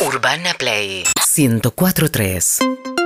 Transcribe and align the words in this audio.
Urbana 0.00 0.54
Play 0.54 1.02
1043. 1.16 2.97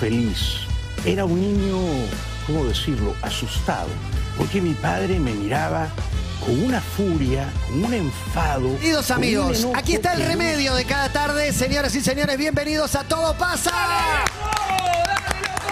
Feliz, 0.00 0.60
era 1.04 1.24
un 1.24 1.40
niño, 1.40 1.78
¿cómo 2.46 2.64
decirlo?, 2.64 3.14
asustado, 3.22 3.88
porque 4.36 4.60
mi 4.60 4.74
padre 4.74 5.18
me 5.18 5.32
miraba 5.32 5.88
con 6.44 6.62
una 6.62 6.80
furia, 6.80 7.48
con 7.66 7.84
un 7.84 7.94
enfado. 7.94 8.76
Queridos 8.78 9.10
amigos, 9.10 9.60
enojo 9.60 9.76
aquí 9.76 9.94
está 9.94 10.12
el 10.12 10.20
que 10.20 10.28
remedio 10.28 10.74
de 10.74 10.84
cada 10.84 11.08
tarde. 11.10 11.52
Señoras 11.52 11.94
y 11.94 12.00
señores, 12.00 12.36
bienvenidos 12.36 12.94
a 12.94 13.04
Todo 13.04 13.34
Pasa. 13.38 13.72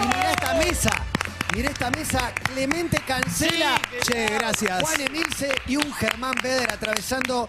Y 0.01 0.07
mira 0.07 0.31
esta 0.31 0.53
mesa. 0.55 0.89
Mira 1.55 1.69
esta 1.69 1.91
mesa, 1.91 2.33
Clemente 2.51 2.99
Cancela, 3.05 3.79
Che, 4.01 4.25
gracias. 4.25 4.81
Juan 4.81 5.01
Emilce 5.01 5.51
y 5.67 5.75
un 5.75 5.93
Germán 5.93 6.33
Beder 6.41 6.71
atravesando, 6.71 7.47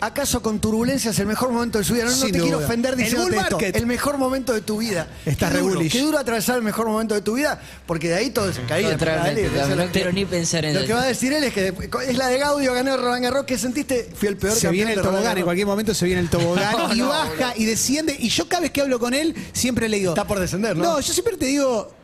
acaso 0.00 0.42
con 0.42 0.60
turbulencias, 0.60 1.18
el 1.18 1.26
mejor 1.26 1.50
momento 1.52 1.78
de 1.78 1.84
su 1.84 1.94
vida. 1.94 2.04
No, 2.04 2.16
te 2.26 2.30
quiero 2.32 2.58
ofender 2.58 2.92
El 2.94 2.98
diciéndote 2.98 3.30
bull 3.32 3.40
esto. 3.42 3.56
market. 3.56 3.76
El 3.76 3.86
mejor 3.86 4.18
momento 4.18 4.52
de 4.52 4.60
tu 4.60 4.78
vida. 4.78 5.06
Está 5.26 5.50
re 5.50 5.60
bullish. 5.60 5.92
Qué 5.92 6.00
duro 6.00 6.18
atravesar 6.18 6.56
el 6.56 6.62
mejor 6.62 6.86
momento 6.88 7.14
de 7.14 7.20
tu 7.20 7.34
vida, 7.34 7.60
porque 7.86 8.08
de 8.08 8.14
ahí 8.16 8.30
todo 8.30 8.48
es 8.48 8.56
no 8.58 8.62
lo 9.76 9.84
que- 9.86 9.90
quiero 9.92 10.12
ni 10.12 10.24
pensar 10.24 10.64
en 10.64 10.74
Lo 10.74 10.80
eso. 10.80 10.86
que 10.86 10.94
va 10.94 11.02
a 11.02 11.06
decir 11.06 11.32
él 11.32 11.44
es 11.44 11.52
que 11.52 11.74
es 12.08 12.16
la 12.16 12.28
de 12.28 12.38
Gaudio, 12.38 12.72
ganó 12.74 12.96
Roland 12.96 13.22
Garros. 13.24 13.44
¿Qué 13.44 13.58
sentiste? 13.58 14.08
Fui 14.14 14.28
el 14.28 14.36
peor 14.36 14.54
Se 14.56 14.68
viene 14.70 14.92
el 14.94 15.02
tobogán, 15.02 15.36
en 15.38 15.44
cualquier 15.44 15.66
momento 15.66 15.94
se 15.94 16.04
viene 16.06 16.20
el 16.20 16.30
tobogán 16.30 16.72
No, 16.72 16.94
y 16.94 16.98
no, 16.98 17.08
baja 17.08 17.54
y 17.56 17.64
desciende. 17.64 18.16
Y 18.18 18.28
yo 18.28 18.48
cada 18.48 18.62
vez 18.62 18.70
que 18.70 18.80
hablo 18.80 18.98
con 18.98 19.14
él, 19.14 19.34
siempre 19.52 19.88
le 19.88 19.98
digo. 19.98 20.12
Está 20.12 20.26
por 20.26 20.38
descender, 20.40 20.76
¿no? 20.76 20.84
No, 20.84 21.00
yo 21.00 21.12
siempre 21.12 21.36
te 21.36 21.46
digo. 21.46 21.99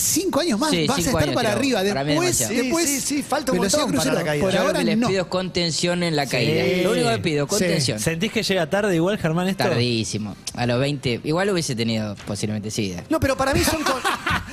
Cinco 0.00 0.40
años 0.40 0.58
más, 0.58 0.70
Sí, 0.70 0.86
vas 0.86 0.98
a 0.98 1.00
estar 1.00 1.22
años, 1.22 1.34
para 1.34 1.48
creo. 1.50 1.58
arriba. 1.78 1.94
Para 1.94 2.04
Después, 2.04 2.38
demasiado. 2.38 2.62
después 2.62 2.86
Sí, 2.88 3.00
sí, 3.00 3.16
sí, 3.16 3.22
falta 3.22 3.52
un 3.52 3.58
montón 3.58 3.80
para 3.80 3.92
crucero. 3.92 4.14
la 4.14 4.24
caída. 4.24 4.44
Por 4.44 4.52
Yo 4.52 4.60
ahora 4.60 4.72
lo 4.72 4.78
que 4.78 4.84
les 4.84 4.98
no. 4.98 5.08
pido 5.08 5.22
es 5.22 5.28
contención 5.28 6.02
en 6.02 6.16
la 6.16 6.26
caída. 6.26 6.82
Lo 6.82 6.92
único 6.92 7.08
que 7.10 7.18
pido, 7.18 7.46
contención. 7.46 7.98
¿Sentís 8.00 8.32
que 8.32 8.42
llega 8.42 8.68
tarde 8.68 8.94
igual, 8.96 9.18
Germán, 9.18 9.48
esto? 9.48 9.64
Tardísimo. 9.64 10.36
A 10.54 10.66
los 10.66 10.80
20. 10.80 11.20
Igual 11.24 11.50
hubiese 11.50 11.74
tenido 11.74 12.14
posiblemente 12.26 12.70
SIDA. 12.70 13.04
No, 13.10 13.20
pero 13.20 13.36
para 13.36 13.52
mí 13.54 13.60
son 13.62 13.82
con, 13.82 13.94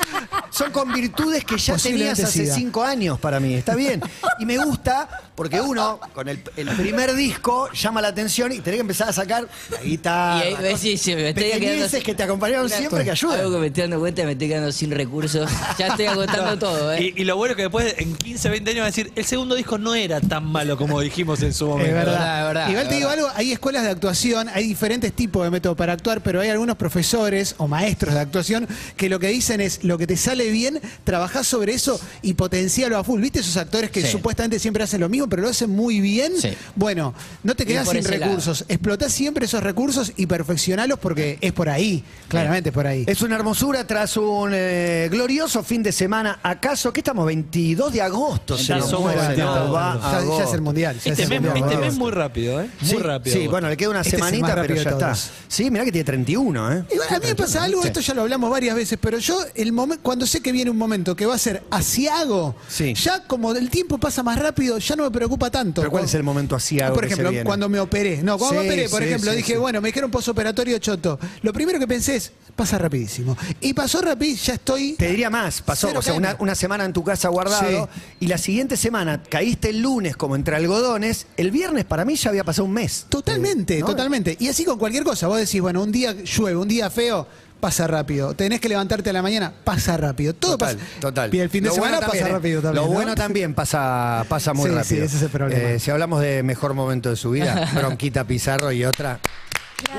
son 0.58 0.72
con 0.72 0.92
virtudes 0.94 1.44
que 1.46 1.58
ya 1.58 1.76
tenías 1.78 2.20
hace 2.20 2.46
sida. 2.46 2.56
cinco 2.56 2.84
años 2.84 3.20
para 3.20 3.40
mí. 3.40 3.54
Está 3.54 3.76
bien. 3.76 4.02
Y 4.40 4.46
me 4.46 4.58
gusta 4.58 5.08
porque 5.36 5.62
uno, 5.62 6.00
con 6.16 6.28
el, 6.28 6.42
el 6.56 6.68
primer 6.70 7.14
disco, 7.14 7.70
llama 7.74 8.02
la 8.02 8.08
atención 8.08 8.52
y 8.52 8.60
tenés 8.60 8.78
que 8.78 8.82
empezar 8.82 9.10
a 9.10 9.14
sacar 9.14 9.48
la 9.70 9.82
guitarra. 9.82 10.50
Y 10.50 10.66
ahí 10.66 10.78
sí, 10.78 10.98
sí, 10.98 11.14
me 11.16 11.30
estoy 11.30 11.52
quedando- 11.52 11.88
que 12.04 12.16
te 12.16 12.24
acompañaron 12.24 12.70
siempre 12.70 13.04
que 13.04 13.12
Algo 13.12 13.32
ayudan. 13.32 13.52
que 13.52 13.58
me 13.60 13.68
estoy 13.68 13.82
dando 13.84 14.00
cuenta, 14.00 14.24
me 14.24 14.32
estoy 14.32 14.48
quedando 14.48 14.72
sin 14.72 14.92
recursos. 14.92 15.50
Ya 15.78 15.88
estoy 15.88 16.06
agotando 16.08 16.58
todo, 16.68 16.94
¿eh? 16.94 17.14
Y, 17.16 17.22
y 17.22 17.26
lo 17.26 17.36
bueno 17.38 17.52
es 17.52 17.56
que 17.58 17.64
después, 17.64 17.96
en 17.98 18.16
15, 18.16 18.50
20 18.50 18.72
años, 18.72 18.82
va 18.82 18.86
a 18.86 18.88
decir, 18.88 19.12
el 19.16 19.26
segundo 19.26 19.56
disco 19.56 19.78
no 19.78 19.94
era 19.96 20.20
tan 20.22 20.46
malo 20.46 20.78
como 20.78 21.00
dijimos 21.02 21.42
en 21.44 21.54
su 21.54 21.68
momento. 21.68 21.90
Es 21.90 21.94
verdad. 21.94 22.14
verdad, 22.14 22.40
es 22.40 22.48
verdad, 22.48 22.70
Igual 22.70 22.84
es 22.84 22.90
te 22.90 22.96
digo 22.96 23.10
verdad. 23.10 23.26
algo, 23.26 23.38
hay 23.40 23.52
escuelas 23.52 23.84
de 23.84 23.90
actuación, 23.92 24.50
hay 24.50 24.68
diferentes 24.68 25.14
tipos 25.14 25.44
de 25.44 25.52
métodos 25.52 25.78
para 25.78 25.94
actuar, 25.94 26.22
pero 26.22 26.42
hay 26.42 26.50
algunos 26.50 26.78
profesores 26.78 27.56
o 27.58 27.68
maestros 27.68 28.14
de 28.16 28.20
actuación 28.22 28.68
que 28.96 29.10
lo 29.10 29.20
que 29.20 29.28
dicen 29.28 29.62
es, 29.62 29.84
lo 29.84 29.98
que 29.98 30.08
te 30.08 30.18
sale 30.18 30.47
bien, 30.52 30.80
trabajás 31.04 31.48
sobre 31.48 31.74
eso 31.74 32.00
y 32.22 32.34
potencialo 32.34 32.98
a 32.98 33.04
full. 33.04 33.22
¿Viste 33.22 33.40
esos 33.40 33.58
actores 33.58 33.92
que 33.92 34.02
Sí. 34.02 34.08
supuestamente 34.12 34.60
siempre 34.60 34.84
hacen 34.84 35.02
lo 35.02 35.10
mismo, 35.10 35.28
pero 35.28 35.42
lo 35.44 35.50
hacen 35.50 35.70
muy 35.70 36.00
bien? 36.00 36.34
Sí. 36.40 36.50
Bueno, 36.76 37.14
no 37.44 37.56
te 37.56 37.66
por 37.66 37.96
sin 37.96 38.04
recursos. 38.06 38.66
Explotás 38.68 39.12
siempre 39.14 39.46
esos 39.46 39.62
recursos 39.64 40.12
y 40.16 40.26
perfeccionalos 40.26 41.00
porque 41.00 41.38
es 41.42 41.52
por 41.54 41.70
ahí, 41.70 42.04
claramente 42.28 42.70
es 42.70 42.74
por 42.74 42.88
ahí. 42.88 43.04
Es 43.08 43.22
una 43.22 43.36
hermosura 43.36 43.86
tras 43.86 44.18
un 44.18 44.52
eh, 44.54 45.08
glorioso 45.12 45.64
fin 45.64 45.84
de 45.84 45.92
semana. 45.92 46.40
¿Acaso? 46.44 46.92
¿Qué 46.94 47.02
estamos? 47.02 47.26
22 47.26 47.92
de 47.94 48.02
agosto. 48.02 48.58
Se. 48.58 48.74
Va 48.74 50.00
Ya- 50.38 50.44
es 50.44 50.54
el 50.54 50.62
mundial. 50.62 50.96
ya 50.96 51.00
es 51.00 51.08
Este 51.20 51.24
el 51.24 51.30
mes, 51.30 51.42
mundial. 51.42 51.70
este 51.72 51.78
mes 51.86 51.96
muy 51.98 52.12
rápido, 52.12 52.62
¿eh? 52.62 52.70
Muy 52.82 52.90
Sí, 52.90 52.98
rápido. 52.98 53.36
Sí, 53.38 53.48
bueno, 53.48 53.70
le 53.70 53.78
queda 53.78 53.90
una 53.90 54.02
Este 54.02 54.12
semanita, 54.12 54.48
pero 54.48 54.62
rápido 54.62 54.84
ya 54.84 54.90
está. 54.92 55.16
Sí, 55.48 55.70
mirá 55.72 55.86
que 55.86 55.92
tiene 55.92 56.06
31, 56.06 56.72
¿eh? 56.74 56.84
Igual, 56.92 57.08
a 57.10 57.20
mí 57.20 57.26
me 57.28 57.36
pasa 57.36 57.64
algo, 57.64 57.84
esto 57.84 58.00
ya 58.00 58.14
lo 58.14 58.22
hablamos 58.22 58.50
varias 58.50 58.76
veces, 58.76 58.98
pero 59.02 59.18
yo 59.20 59.40
el 59.56 59.74
momen- 59.74 60.00
cuando 60.02 60.26
sé 60.38 60.42
que 60.44 60.52
viene 60.52 60.70
un 60.72 60.78
momento 60.78 61.16
que 61.16 61.26
va 61.26 61.36
a 61.36 61.38
ser 61.38 61.64
asiago, 61.72 62.56
Sí. 62.68 62.94
ya 62.94 63.24
como 63.26 63.52
el 63.54 63.70
tiempo 63.70 63.98
pasa 63.98 64.24
más 64.24 64.38
rápido, 64.40 64.78
ya 64.78 64.96
no 64.96 65.04
me 65.04 65.12
preocupa 65.12 65.50
tanto. 65.50 65.82
¿Pero 65.82 65.92
cuál 65.92 66.06
es 66.06 66.14
el 66.14 66.24
momento 66.24 66.56
asiago 66.56 66.94
Por 66.94 67.04
que 67.04 67.10
se 67.10 67.14
ejemplo, 67.14 67.32
viene? 67.32 67.46
cuando 67.46 67.70
me 67.70 67.80
operé. 67.80 68.22
No, 68.24 68.38
cuando 68.38 68.62
Sí, 68.62 68.68
me 68.68 68.74
operé, 68.74 68.90
por 68.90 69.02
sí, 69.02 69.08
ejemplo, 69.08 69.32
dije, 69.32 69.58
bueno, 69.58 69.82
me 69.82 69.90
dijeron 69.90 70.12
posoperatorio 70.12 70.78
choto. 70.80 71.20
Lo 71.42 71.54
primero 71.54 71.80
que 71.80 71.88
pensé 71.88 72.16
es, 72.18 72.32
pasa 72.56 72.78
rapidísimo. 72.78 73.38
Y 73.62 73.74
pasó 73.74 74.02
rapidísimo, 74.02 74.46
ya 74.48 74.54
estoy... 74.56 74.94
Te 74.94 75.08
diría 75.10 75.30
más, 75.30 75.62
pasó, 75.62 75.88
Cero 75.88 76.00
o 76.00 76.02
sea, 76.02 76.36
una, 76.40 76.56
semana 76.56 76.86
en 76.86 76.94
tu 76.94 77.04
casa 77.04 77.30
guardado 77.30 77.90
y 78.20 78.28
la 78.28 78.38
siguiente 78.38 78.78
semana 78.78 79.22
caíste 79.30 79.70
el 79.70 79.82
lunes 79.82 80.18
como 80.18 80.36
entre 80.36 80.56
algodones, 80.56 81.28
el 81.38 81.52
viernes 81.52 81.86
para 81.86 82.04
mí 82.06 82.16
ya 82.16 82.30
había 82.30 82.44
pasado 82.44 82.66
un 82.66 82.74
mes. 82.74 83.06
Totalmente, 83.10 83.80
¿No? 83.80 83.86
totalmente. 83.88 84.36
Y 84.40 84.48
así 84.48 84.66
con 84.66 84.78
cualquier 84.80 85.04
cosa. 85.04 85.28
Vos 85.28 85.38
decís, 85.40 85.62
bueno, 85.62 85.82
un 85.84 85.92
día 85.92 86.14
llueve, 86.14 86.58
un 86.58 86.68
día 86.68 86.90
feo, 86.90 87.28
pasa 87.60 87.88
rápido. 87.88 88.34
Tenés 88.34 88.60
que 88.62 88.70
levantarte 88.70 89.10
a 89.10 89.14
la 89.14 89.22
mañana, 89.22 89.52
pasa 89.64 89.98
rápido. 89.98 90.34
Todo 90.34 90.58
Total, 90.58 90.76
pasa. 90.78 90.88
total. 91.00 91.34
Y 91.36 91.40
el 91.40 91.50
fin 91.50 91.64
de 91.64 91.70
Lo 91.70 91.76
semana 91.76 91.98
bueno 91.98 92.06
también, 92.08 92.24
pasa 92.24 92.30
¿eh? 92.30 92.34
rápido 92.38 92.62
también. 92.62 92.84
Lo 92.84 92.90
¿no? 92.90 92.94
bueno 92.96 93.16
también 93.16 93.54
pasa, 93.54 94.26
pasa 94.30 94.54
muy 94.54 94.66
Sí, 94.66 94.70
sí, 94.72 94.76
rápido. 94.78 95.06
ese 95.06 95.18
es 95.18 95.24
el 95.24 95.30
problema. 95.30 95.70
Eh, 95.72 95.80
si 95.80 95.92
hablamos 95.92 96.22
de 96.22 96.44
mejor 96.44 96.74
momento 96.74 97.10
de 97.10 97.16
su 97.16 97.32
vida, 97.32 97.70
Bronquita 97.76 98.24
Pizarro 98.26 98.72
y 98.72 98.86
otra. 98.86 99.20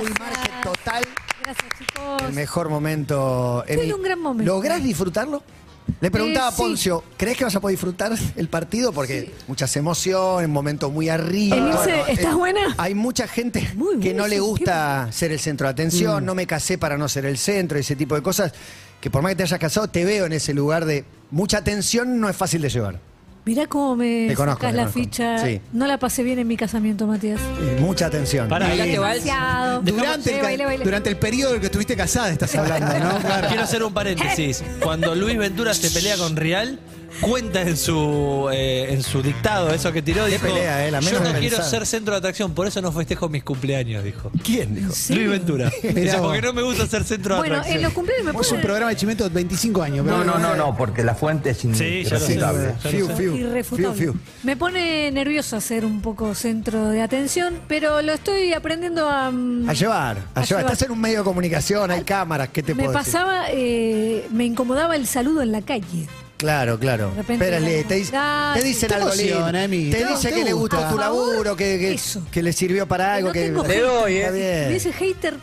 Uy, 0.00 0.08
margen 0.18 0.52
total, 0.62 1.04
Gracias, 1.42 1.66
chicos. 1.78 2.22
el 2.28 2.34
mejor 2.34 2.68
momento. 2.68 3.64
Fue 3.66 3.92
un 3.94 4.02
gran 4.02 4.20
momento. 4.20 4.52
¿Lográs 4.52 4.82
disfrutarlo? 4.82 5.42
Le 6.00 6.10
preguntaba 6.10 6.48
Eh, 6.50 6.52
a 6.52 6.56
Poncio, 6.56 7.02
¿crees 7.16 7.36
que 7.36 7.44
vas 7.44 7.56
a 7.56 7.60
poder 7.60 7.74
disfrutar 7.74 8.12
el 8.36 8.48
partido? 8.48 8.92
Porque 8.92 9.32
muchas 9.48 9.74
emociones, 9.76 10.46
un 10.46 10.52
momento 10.52 10.90
muy 10.90 11.08
arriba. 11.08 11.56
Emilce, 11.56 12.12
¿estás 12.12 12.34
buena? 12.34 12.60
Hay 12.78 12.94
mucha 12.94 13.26
gente 13.26 13.68
Muy 13.74 13.98
que 13.98 14.14
no 14.14 14.26
le 14.28 14.36
sí, 14.36 14.40
gusta 14.40 15.08
ser 15.10 15.32
el 15.32 15.40
centro 15.40 15.66
de 15.66 15.72
atención, 15.72 16.24
no 16.24 16.34
me 16.34 16.46
casé 16.46 16.78
para 16.78 16.96
no 16.96 17.08
ser 17.08 17.24
el 17.26 17.38
centro, 17.38 17.78
ese 17.78 17.96
tipo 17.96 18.14
de 18.14 18.22
cosas, 18.22 18.52
que 19.00 19.10
por 19.10 19.22
más 19.22 19.30
que 19.32 19.36
te 19.36 19.42
hayas 19.44 19.58
casado, 19.58 19.88
te 19.88 20.04
veo 20.04 20.26
en 20.26 20.32
ese 20.32 20.54
lugar 20.54 20.84
de 20.84 21.04
mucha 21.30 21.62
tensión, 21.64 22.20
no 22.20 22.28
es 22.28 22.36
fácil 22.36 22.62
de 22.62 22.68
llevar. 22.68 23.00
Mirá 23.48 23.66
cómo 23.66 23.96
me 23.96 24.26
Te 24.28 24.34
conozco, 24.34 24.60
sacás 24.60 24.72
te 24.72 24.76
la 24.76 24.82
conozco. 24.82 25.00
ficha. 25.00 25.38
Sí. 25.38 25.60
No 25.72 25.86
la 25.86 25.96
pasé 25.98 26.22
bien 26.22 26.38
en 26.38 26.46
mi 26.46 26.58
casamiento, 26.58 27.06
Matías. 27.06 27.40
Eh, 27.40 27.78
Mucha 27.80 28.04
atención. 28.04 28.46
Bailate 28.46 28.98
vals. 28.98 29.24
Demasiado. 29.24 29.80
Durante, 29.80 30.38
el, 30.52 30.58
ca- 30.58 30.84
durante 30.84 31.16
periodo 31.16 31.54
en 31.54 31.60
que 31.60 31.66
estuviste 31.66 31.96
casada 31.96 32.28
estás 32.30 32.54
hablando, 32.56 32.86
¿no? 32.98 33.18
Claro. 33.28 33.48
Quiero 33.48 33.62
hacer 33.62 33.82
un 33.82 33.94
paréntesis. 33.94 34.62
Cuando 34.82 35.14
Luis 35.14 35.38
Ventura 35.38 35.72
se 35.72 35.90
pelea 35.90 36.18
con 36.18 36.36
Real, 36.36 36.78
cuenta 37.20 37.62
en 37.62 37.76
su 37.76 38.48
eh, 38.52 38.88
en 38.90 39.02
su 39.02 39.22
dictado, 39.22 39.70
eso 39.72 39.92
que 39.92 40.02
tiró, 40.02 40.26
dijo, 40.26 40.46
pelea, 40.46 40.86
eh, 40.86 40.90
la 40.90 41.00
yo 41.00 41.12
no 41.20 41.24
quiero 41.32 41.56
pensada". 41.56 41.64
ser 41.70 41.86
centro 41.86 42.14
de 42.14 42.18
atracción, 42.18 42.52
por 42.54 42.66
eso 42.66 42.80
no 42.82 42.92
festejo 42.92 43.28
mis 43.28 43.42
cumpleaños, 43.44 44.04
dijo. 44.04 44.30
¿Quién 44.44 44.74
dijo? 44.74 44.92
Luis 45.10 45.28
Ventura. 45.30 45.70
Dice, 45.82 46.18
porque 46.18 46.42
no 46.42 46.52
me 46.52 46.62
gusta 46.62 46.86
ser 46.86 47.04
centro 47.04 47.34
de 47.34 47.40
Bueno, 47.40 47.54
atracción. 47.56 47.76
en 47.76 47.82
los 47.82 47.92
cumpleaños 47.92 48.34
me 48.34 48.40
Es 48.40 48.52
un 48.52 48.60
programa 48.60 48.90
de 48.90 48.96
Chimento 48.96 49.24
de 49.24 49.30
25 49.34 49.82
años. 49.82 50.04
pero 50.04 50.18
No, 50.18 50.24
no, 50.24 50.38
no, 50.38 50.54
no, 50.56 50.76
porque 50.76 51.02
la 51.04 51.14
fuente 51.14 51.50
es 51.50 51.64
irrefutable. 51.64 52.74
Fiu, 52.80 53.08
fiu, 53.16 53.36
irrefutable. 53.36 53.98
fiu. 53.98 54.14
Me 54.42 54.56
pone 54.56 55.10
nerviosa 55.10 55.60
ser 55.60 55.84
un 55.84 56.00
poco 56.00 56.34
centro 56.34 56.88
de 56.88 57.02
atención, 57.02 57.54
pero 57.68 58.02
lo 58.02 58.12
estoy 58.12 58.52
aprendiendo 58.52 59.08
a... 59.08 59.30
mm, 59.30 59.68
A 59.68 59.72
llevar, 59.72 60.18
a, 60.34 60.40
A 60.40 60.44
llevar. 60.44 60.46
llevar. 60.46 60.64
Estás 60.64 60.82
en 60.82 60.92
un 60.92 61.00
medio 61.00 61.18
de 61.18 61.24
comunicación, 61.24 61.90
hay 61.90 62.02
cámaras, 62.02 62.48
¿qué 62.52 62.62
te 62.62 62.74
me 62.74 62.84
puedo 62.84 62.98
decir? 62.98 63.12
pasaba, 63.12 63.46
eh, 63.50 64.26
me 64.30 64.44
incomodaba 64.44 64.96
el 64.96 65.06
saludo 65.06 65.42
en 65.42 65.52
la 65.52 65.62
calle. 65.62 66.06
Claro, 66.38 66.78
claro. 66.78 67.12
Espérale, 67.18 67.82
te, 67.84 67.98
dic- 68.00 68.10
Dale. 68.12 68.60
te 68.60 68.66
dicen 68.68 68.88
Te 68.88 68.94
algo 68.94 69.08
emociona, 69.08 69.46
lindo. 69.46 69.58
Emi. 69.58 69.90
Te 69.90 70.04
No, 70.04 70.10
dice 70.10 70.28
te 70.28 70.34
que 70.36 70.44
le 70.44 70.52
gusta. 70.52 70.76
gustó 70.76 70.88
tu 70.90 70.94
Por 70.96 71.04
favor, 71.04 71.28
laburo, 71.34 71.56
que, 71.56 71.78
que, 71.80 71.92
eso. 71.94 72.22
que 72.30 72.42
le 72.44 72.52
sirvió 72.52 72.86
para 72.86 73.14
algo. 73.14 73.28
No 73.28 73.32
que 73.32 73.40
tengo 73.46 73.62
Está 73.62 73.74
hater. 73.74 74.32
bien. 74.32 74.66
Me 74.68 74.74
dice 74.74 74.92
hater, 74.92 75.34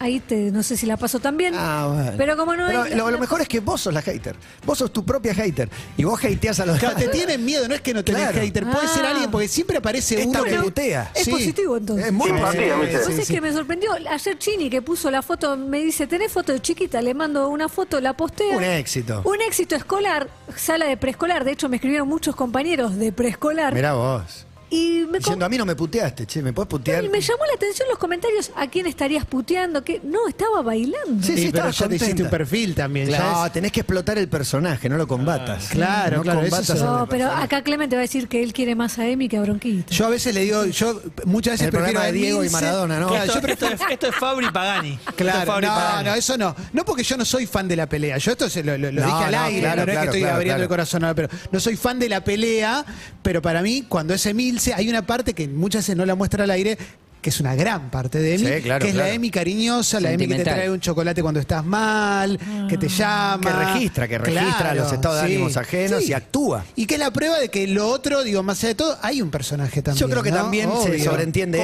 ahí 0.00 0.18
te, 0.18 0.50
no 0.50 0.62
sé 0.64 0.76
si 0.76 0.86
la 0.86 0.96
paso 0.96 1.20
tan 1.20 1.36
bien. 1.36 1.54
Ah, 1.56 1.88
bueno. 1.92 2.12
Pero 2.16 2.36
como 2.36 2.56
no 2.56 2.66
Pero 2.66 2.82
hay- 2.82 2.94
lo, 2.94 3.10
lo 3.10 3.18
mejor 3.18 3.40
es 3.42 3.48
que 3.48 3.60
vos 3.60 3.80
sos 3.82 3.94
la 3.94 4.02
hater. 4.02 4.34
Vos 4.66 4.78
sos 4.78 4.92
tu 4.92 5.04
propia 5.04 5.32
hater. 5.34 5.68
Y 5.96 6.02
vos 6.04 6.18
hateás 6.24 6.58
a 6.60 6.66
los 6.66 6.78
Claro, 6.78 6.96
te 6.96 7.08
tienen 7.08 7.44
miedo, 7.44 7.68
no 7.68 7.74
es 7.74 7.80
que 7.82 7.94
no 7.94 8.02
tenés 8.02 8.22
Claro. 8.22 8.40
hater. 8.40 8.66
Puede 8.68 8.88
ser 8.88 9.06
alguien, 9.06 9.30
porque 9.30 9.46
siempre 9.46 9.76
aparece 9.78 10.20
Esta 10.22 10.40
uno 10.42 10.44
que. 10.50 10.56
putea. 10.58 11.12
Es 11.14 11.24
Sí. 11.26 11.30
positivo 11.30 11.76
entonces. 11.76 12.06
Es 12.06 12.12
muy 12.12 12.26
Sí, 12.26 12.32
positivo. 12.32 12.64
sí, 12.80 12.86
Entonces 12.86 13.14
sí, 13.14 13.20
es 13.20 13.26
sí. 13.28 13.34
que 13.34 13.40
me 13.40 13.52
sorprendió. 13.52 13.92
Ayer 14.10 14.38
Chini 14.38 14.70
que 14.70 14.82
puso 14.82 15.10
la 15.10 15.22
foto, 15.22 15.56
me 15.56 15.78
dice, 15.80 16.06
¿tenés 16.06 16.32
foto 16.32 16.52
de 16.52 16.60
chiquita? 16.60 17.00
Le 17.02 17.14
mando 17.14 17.48
una 17.48 17.68
foto, 17.68 18.00
la 18.00 18.14
postea. 18.16 18.56
Un 18.56 18.64
éxito. 18.64 19.22
Un 19.24 19.40
éxito 19.42 19.76
escolar, 19.76 20.28
sala 20.56 20.86
de 20.86 20.96
preescolar. 20.96 21.44
De 21.44 21.52
hecho, 21.52 21.68
me 21.68 21.76
escribieron 21.76 22.08
muchos 22.08 22.34
compañeros 22.34 22.96
de 22.96 23.12
preescolar. 23.12 23.74
Mirá 23.74 23.92
vos. 23.92 24.46
Y 24.70 25.04
me, 25.10 25.18
Diciendo, 25.18 25.44
a 25.44 25.48
mí 25.48 25.58
no 25.58 25.66
me 25.66 25.74
puteaste, 25.74 26.26
che, 26.26 26.42
¿me 26.42 26.52
puedes 26.52 26.68
putear? 26.68 27.02
y 27.04 27.08
me 27.08 27.20
llamó 27.20 27.44
la 27.44 27.54
atención 27.54 27.88
los 27.88 27.98
comentarios. 27.98 28.52
¿A 28.54 28.68
quién 28.68 28.86
estarías 28.86 29.24
puteando? 29.26 29.82
Que 29.82 30.00
no, 30.04 30.28
estaba 30.28 30.62
bailando. 30.62 31.26
Sí, 31.26 31.34
Sí, 31.36 31.46
pero 31.52 31.68
estabas 31.68 31.78
ya 31.78 31.88
te 31.88 31.96
hiciste 31.96 32.22
un 32.22 32.30
perfil 32.30 32.74
también. 32.76 33.08
ya 33.08 33.18
No, 33.18 33.46
es- 33.46 33.52
tenés 33.52 33.72
que 33.72 33.80
explotar 33.80 34.16
el 34.18 34.28
personaje, 34.28 34.88
no 34.88 34.96
lo 34.96 35.08
combatas. 35.08 35.68
Claro, 35.70 36.18
no 36.18 36.22
claro, 36.22 36.40
eso 36.42 36.50
combatas 36.50 36.76
es- 36.76 36.82
al 36.82 36.86
No, 36.86 37.06
pero 37.08 37.24
personaje. 37.24 37.44
acá 37.44 37.62
Clemente 37.62 37.96
va 37.96 38.00
a 38.00 38.02
decir 38.02 38.28
que 38.28 38.42
él 38.44 38.52
quiere 38.52 38.74
más 38.76 38.98
a 39.00 39.08
Emi 39.08 39.28
que 39.28 39.38
a 39.38 39.42
Bronquito. 39.42 39.92
Yo 39.92 40.06
a 40.06 40.10
veces 40.10 40.32
le 40.34 40.42
digo, 40.42 40.64
yo 40.66 41.00
muchas 41.24 41.54
veces 41.54 41.64
El 41.66 41.70
programa 41.72 42.00
prefiero 42.00 42.00
a 42.00 42.06
de 42.06 42.12
Diego 42.12 42.44
y 42.44 42.50
Maradona, 42.50 43.00
¿no? 43.00 43.08
Claro, 43.08 43.24
esto, 43.24 43.34
yo 43.34 43.42
prefiero- 43.42 43.74
esto 43.74 43.86
es, 43.86 43.92
esto 43.92 44.06
es 44.06 44.14
Fabri 44.14 44.50
Pagani. 44.52 44.92
Esto 44.92 45.10
es 45.10 45.14
Claro, 45.16 45.46
Fabri 45.46 45.66
no, 45.66 45.74
Pagani. 45.74 46.08
no, 46.10 46.14
eso 46.14 46.38
no. 46.38 46.54
No 46.72 46.84
porque 46.84 47.02
yo 47.02 47.16
no 47.16 47.24
soy 47.24 47.46
fan 47.46 47.66
de 47.66 47.74
la 47.74 47.88
pelea. 47.88 48.18
Yo 48.18 48.30
esto 48.30 48.48
se 48.48 48.62
lo, 48.62 48.78
lo- 48.78 48.92
lo 48.92 49.00
No, 49.00 49.06
dije 49.06 49.24
al 49.24 49.32
no, 49.32 49.40
aire, 49.40 49.60
claro, 49.62 49.76
no, 49.76 49.82
es 49.82 49.86
claro, 49.86 50.00
que 50.00 50.06
estoy 50.06 50.20
claro, 50.20 50.34
abriendo 50.36 50.54
claro. 50.54 50.62
el 50.62 50.68
corazón, 50.68 51.12
pero 51.16 51.28
no 51.50 51.58
soy 51.60 51.76
fan 51.76 51.98
de 51.98 52.08
la 52.08 52.22
pelea, 52.22 52.84
pero 53.22 53.42
para 53.42 53.62
mí, 53.62 53.84
cuando 53.88 54.14
es 54.14 54.24
Hay 54.68 54.88
una 54.88 55.06
parte 55.06 55.34
que 55.34 55.48
muchas 55.48 55.82
veces 55.82 55.96
no 55.96 56.04
la 56.04 56.14
muestra 56.14 56.44
al 56.44 56.50
aire, 56.50 56.76
que 57.20 57.30
es 57.30 57.40
una 57.40 57.54
gran 57.54 57.90
parte 57.90 58.18
de 58.18 58.34
Emi, 58.36 58.46
Sí, 58.46 58.62
claro, 58.62 58.82
que 58.84 58.90
es 58.90 58.94
la 58.94 59.02
claro. 59.04 59.14
Emi 59.16 59.30
cariñosa, 59.30 60.00
la 60.00 60.12
Emi 60.12 60.26
que 60.26 60.36
te 60.36 60.44
trae 60.44 60.70
un 60.70 60.80
chocolate 60.80 61.22
cuando 61.22 61.40
estás 61.40 61.64
mal, 61.64 62.38
que 62.68 62.76
te 62.78 62.88
llama. 62.88 63.40
Que 63.40 63.52
registra, 63.52 64.08
que 64.08 64.18
registra 64.18 64.74
los 64.74 64.92
estados 64.92 65.18
de 65.20 65.26
ánimos 65.26 65.56
ajenos 65.56 66.08
y 66.08 66.12
actúa. 66.12 66.64
Y 66.76 66.86
que 66.86 66.94
es 66.94 67.00
la 67.00 67.10
prueba 67.10 67.38
de 67.38 67.48
que 67.48 67.66
lo 67.66 67.88
otro, 67.88 68.22
digo, 68.22 68.42
más 68.42 68.58
allá 68.60 68.68
de 68.68 68.74
todo, 68.74 68.98
hay 69.02 69.22
un 69.22 69.30
personaje 69.30 69.82
también. 69.82 70.00
Yo 70.00 70.10
creo 70.10 70.22
que 70.22 70.30
¿no? 70.30 70.36
también 70.38 70.70
se 70.82 70.98
sobreentiende 71.04 71.58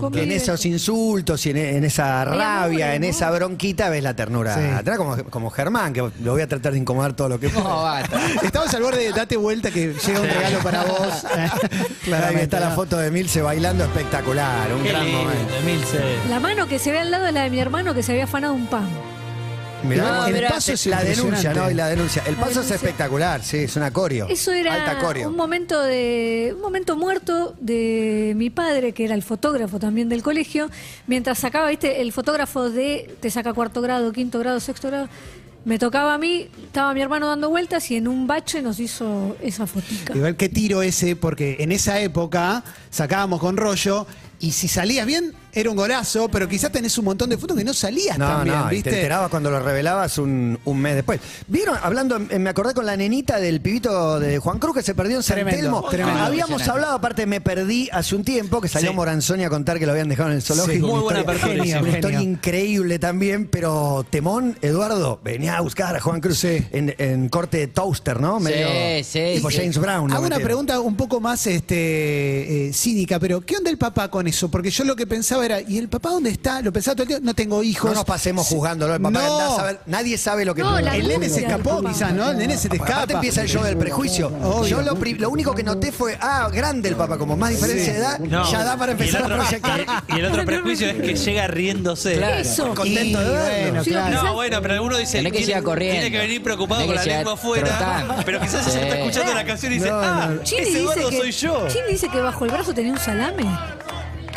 Conviven 0.00 0.32
eso. 0.32 0.32
en 0.32 0.32
esos 0.32 0.66
insultos 0.66 1.44
y 1.46 1.50
en, 1.50 1.56
en 1.56 1.84
esa 1.84 2.24
rabia, 2.24 2.94
en 2.94 3.02
amor. 3.04 3.14
esa 3.14 3.30
bronquita 3.30 3.88
ves 3.90 4.02
la 4.02 4.14
ternura. 4.14 4.54
Sí. 4.54 4.60
Atrás 4.74 4.96
como, 4.98 5.16
como 5.24 5.50
Germán, 5.50 5.92
que 5.92 6.00
lo 6.00 6.32
voy 6.32 6.42
a 6.42 6.46
tratar 6.48 6.72
de 6.72 6.78
incomodar 6.78 7.14
todo 7.14 7.28
lo 7.28 7.40
que 7.40 7.48
pueda. 7.48 7.64
No, 7.64 7.82
basta. 7.82 8.20
Estamos 8.42 8.72
al 8.74 8.82
borde 8.82 9.02
de 9.04 9.12
date 9.12 9.36
vuelta 9.36 9.70
que 9.70 9.94
llega 9.94 10.20
un 10.20 10.26
regalo 10.28 10.58
para 10.60 10.84
vos. 10.84 11.24
Ahí 12.12 12.36
está 12.36 12.60
la 12.60 12.70
foto 12.70 12.96
de 12.98 13.10
Milce 13.10 13.42
bailando 13.42 13.84
espectacular, 13.84 14.59
un 14.74 14.82
Qué 14.82 14.88
gran 14.90 15.04
lindo, 15.04 15.22
momento. 15.22 15.54
Emilce. 15.62 15.98
La 16.28 16.40
mano 16.40 16.66
que 16.66 16.78
se 16.78 16.92
ve 16.92 16.98
al 16.98 17.10
lado 17.10 17.26
es 17.26 17.32
la 17.34 17.42
de 17.44 17.50
mi 17.50 17.58
hermano 17.60 17.94
que 17.94 18.02
se 18.02 18.12
había 18.12 18.24
afanado 18.24 18.52
un 18.54 18.66
pan. 18.66 18.88
Mirá, 19.82 20.02
No, 20.02 20.26
el 20.26 20.44
paso 20.46 20.72
es 20.74 20.84
la 20.84 20.98
denuncia, 20.98 21.22
impresionante. 21.24 21.60
¿no? 21.60 21.70
Y 21.70 21.74
la 21.74 21.88
denuncia. 21.88 22.22
El 22.26 22.34
La 22.34 22.40
paso 22.40 22.50
es 22.50 22.54
denuncia. 22.66 22.76
espectacular, 22.76 23.42
sí, 23.42 23.56
es 23.58 23.76
una 23.76 23.90
coreo. 23.90 24.26
Eso 24.28 24.52
era 24.52 24.74
Alta 24.74 24.98
coreo. 24.98 25.28
un 25.30 25.36
momento 25.36 25.82
de 25.82 26.52
un 26.54 26.60
momento 26.60 26.96
muerto 26.96 27.54
de 27.60 28.34
mi 28.36 28.50
padre, 28.50 28.92
que 28.92 29.04
era 29.06 29.14
el 29.14 29.22
fotógrafo 29.22 29.78
también 29.78 30.10
del 30.10 30.22
colegio, 30.22 30.68
mientras 31.06 31.38
sacaba, 31.38 31.70
viste, 31.70 32.02
el 32.02 32.12
fotógrafo 32.12 32.68
de 32.68 33.16
te 33.20 33.30
saca 33.30 33.54
cuarto 33.54 33.80
grado, 33.80 34.12
quinto 34.12 34.38
grado, 34.38 34.60
sexto 34.60 34.88
grado. 34.88 35.08
Me 35.64 35.78
tocaba 35.78 36.14
a 36.14 36.18
mí, 36.18 36.48
estaba 36.64 36.94
mi 36.94 37.02
hermano 37.02 37.26
dando 37.26 37.50
vueltas 37.50 37.90
y 37.90 37.96
en 37.96 38.08
un 38.08 38.26
bache 38.26 38.62
nos 38.62 38.80
hizo 38.80 39.36
esa 39.42 39.66
fotica. 39.66 40.16
Igual 40.16 40.36
que 40.36 40.48
tiro 40.48 40.82
ese, 40.82 41.16
porque 41.16 41.56
en 41.60 41.70
esa 41.70 42.00
época 42.00 42.64
sacábamos 42.88 43.40
con 43.40 43.56
rollo 43.56 44.06
y 44.40 44.52
si 44.52 44.68
salías 44.68 45.06
bien 45.06 45.34
era 45.52 45.70
un 45.70 45.76
golazo, 45.76 46.28
pero 46.28 46.48
quizás 46.48 46.70
tenés 46.72 46.96
un 46.98 47.04
montón 47.06 47.30
de 47.30 47.38
fotos 47.38 47.56
que 47.56 47.64
no 47.64 47.74
salías 47.74 48.18
No, 48.18 48.26
tan 48.26 48.44
bien, 48.44 48.56
no, 48.58 48.66
y 48.72 48.74
¿viste? 48.76 48.90
te 48.90 48.96
enterabas 48.96 49.30
cuando 49.30 49.50
lo 49.50 49.60
revelabas 49.60 50.18
un, 50.18 50.58
un 50.64 50.78
mes 50.80 50.94
después. 50.94 51.20
¿Vieron? 51.48 51.76
Hablando, 51.82 52.16
eh, 52.30 52.38
me 52.38 52.50
acordé 52.50 52.74
con 52.74 52.86
la 52.86 52.96
nenita 52.96 53.38
del 53.40 53.60
pibito 53.60 54.18
de 54.20 54.38
Juan 54.38 54.58
Cruz 54.58 54.74
que 54.76 54.82
se 54.82 54.94
perdió 54.94 55.16
en 55.16 55.22
San 55.22 55.36
Tremendo, 55.36 55.60
Telmo. 55.60 55.88
tremendo. 55.88 56.20
Habíamos 56.22 56.66
hablado, 56.68 56.94
aparte 56.94 57.26
me 57.26 57.40
perdí 57.40 57.88
hace 57.92 58.14
un 58.16 58.24
tiempo, 58.24 58.60
que 58.60 58.68
salió 58.68 58.90
Sí. 58.90 58.96
Moranzoni 58.96 59.44
a 59.44 59.50
contar 59.50 59.78
que 59.78 59.86
lo 59.86 59.92
habían 59.92 60.08
dejado 60.08 60.30
en 60.30 60.36
el 60.36 60.42
zoológico. 60.42 60.72
Sí, 60.74 60.80
muy 60.80 60.90
Una 60.92 61.00
buena 61.02 61.20
historia- 61.20 61.40
apertura 61.44 61.64
Genio. 61.64 61.80
Una 61.82 61.96
historia 61.96 62.22
increíble 62.22 62.98
también, 62.98 63.46
pero 63.48 64.04
Temón, 64.10 64.56
Eduardo, 64.62 65.20
venía 65.22 65.56
a 65.56 65.60
buscar 65.60 65.94
a 65.96 66.00
Juan 66.00 66.20
Cruz 66.20 66.38
Sí. 66.38 66.64
en, 66.72 66.94
en 66.98 67.28
corte 67.28 67.58
de 67.58 67.66
toaster, 67.68 68.20
¿no? 68.20 68.40
Medio 68.40 68.66
sí, 69.04 69.32
tipo 69.36 69.50
sí. 69.50 69.56
James 69.58 69.78
Brown. 69.78 70.12
Hago 70.12 70.26
una 70.26 70.38
pregunta 70.38 70.80
un 70.80 70.96
poco 70.96 71.20
más 71.20 71.46
este, 71.46 72.68
eh, 72.68 72.72
cínica, 72.72 73.18
pero 73.18 73.40
¿qué 73.40 73.56
onda 73.56 73.70
el 73.70 73.78
papá 73.78 74.08
con 74.10 74.26
eso? 74.26 74.50
Porque 74.50 74.70
yo 74.70 74.84
lo 74.84 74.96
que 74.96 75.06
pensaba 75.06 75.39
era, 75.42 75.60
¿y 75.60 75.78
el 75.78 75.88
papá 75.88 76.10
dónde 76.10 76.30
está? 76.30 76.60
Lo 76.62 76.72
pensaba 76.72 76.94
todo 76.94 77.02
el 77.04 77.08
tiempo, 77.08 77.24
no 77.26 77.34
tengo 77.34 77.62
hijos. 77.62 77.90
No 77.90 77.96
nos 77.96 78.04
pasemos 78.04 78.46
jugándolo. 78.46 78.94
El 78.94 79.00
papá 79.00 79.10
No. 79.10 79.20
andá 79.20 79.46
a 79.54 79.56
saber- 79.56 79.80
nadie 79.86 80.18
sabe 80.18 80.44
lo 80.44 80.54
que 80.54 80.62
No, 80.62 80.80
la 80.80 80.96
El 80.96 81.08
nene 81.08 81.28
se 81.28 81.40
escapó, 81.42 81.82
quizás, 81.82 82.12
¿no? 82.12 82.30
El 82.30 82.38
nene 82.38 82.56
se 82.56 82.68
te 82.68 82.76
Aparte 82.76 82.92
escapa. 82.94 83.12
empieza 83.14 83.42
el 83.42 83.48
show 83.48 83.62
del 83.62 83.76
prejuicio. 83.76 84.28
Obvio. 84.42 84.64
Yo 84.66 84.82
lo, 84.82 84.96
pri- 84.96 85.14
lo 85.14 85.30
único 85.30 85.54
que 85.54 85.62
noté 85.62 85.92
fue, 85.92 86.16
ah, 86.20 86.48
grande 86.52 86.88
el 86.88 86.96
papá, 86.96 87.18
como 87.18 87.36
más 87.36 87.50
diferencia 87.50 87.92
de 87.92 87.98
edad, 87.98 88.18
No. 88.18 88.50
ya 88.50 88.64
da 88.64 88.76
para 88.76 88.92
empezar 88.92 89.22
otro- 89.22 89.34
a 89.36 89.38
proyectar. 89.38 89.80
Y, 90.08 90.14
y 90.16 90.18
el 90.18 90.24
otro 90.26 90.44
prejuicio 90.46 90.88
es 90.88 90.96
que 90.96 91.14
llega 91.14 91.46
riéndose. 91.46 92.16
Claro. 92.16 92.36
Eso. 92.40 92.74
Contento 92.74 93.20
de 93.20 93.30
verlo. 93.30 93.62
bueno, 93.70 93.84
Sí, 93.84 93.90
claro. 93.90 94.22
No, 94.24 94.34
bueno, 94.34 94.62
pero 94.62 94.74
alguno 94.74 94.96
dice 94.96 95.20
tiene, 95.20 95.30
tiene 95.30 96.10
que 96.10 96.18
venir 96.18 96.42
preocupado 96.42 96.86
con 96.86 96.94
la 96.94 97.04
lengua 97.04 97.34
afuera. 97.34 98.22
Pero 98.24 98.40
quizás 98.40 98.64
se 98.64 98.80
está 98.82 98.98
escuchando 98.98 99.34
la 99.34 99.44
canción 99.44 99.72
y 99.72 99.76
dice, 99.76 99.90
ah, 99.92 100.30
ese 100.44 100.78
Eduardo 100.80 101.08
que, 101.10 101.16
soy 101.18 101.32
yo. 101.32 101.66
Chini 101.68 101.88
dice 101.92 102.08
que 102.08 102.20
bajo 102.20 102.44
el 102.44 102.50
brazo 102.50 102.72
tenía 102.74 102.92
un 102.92 102.98
salame. 102.98 103.44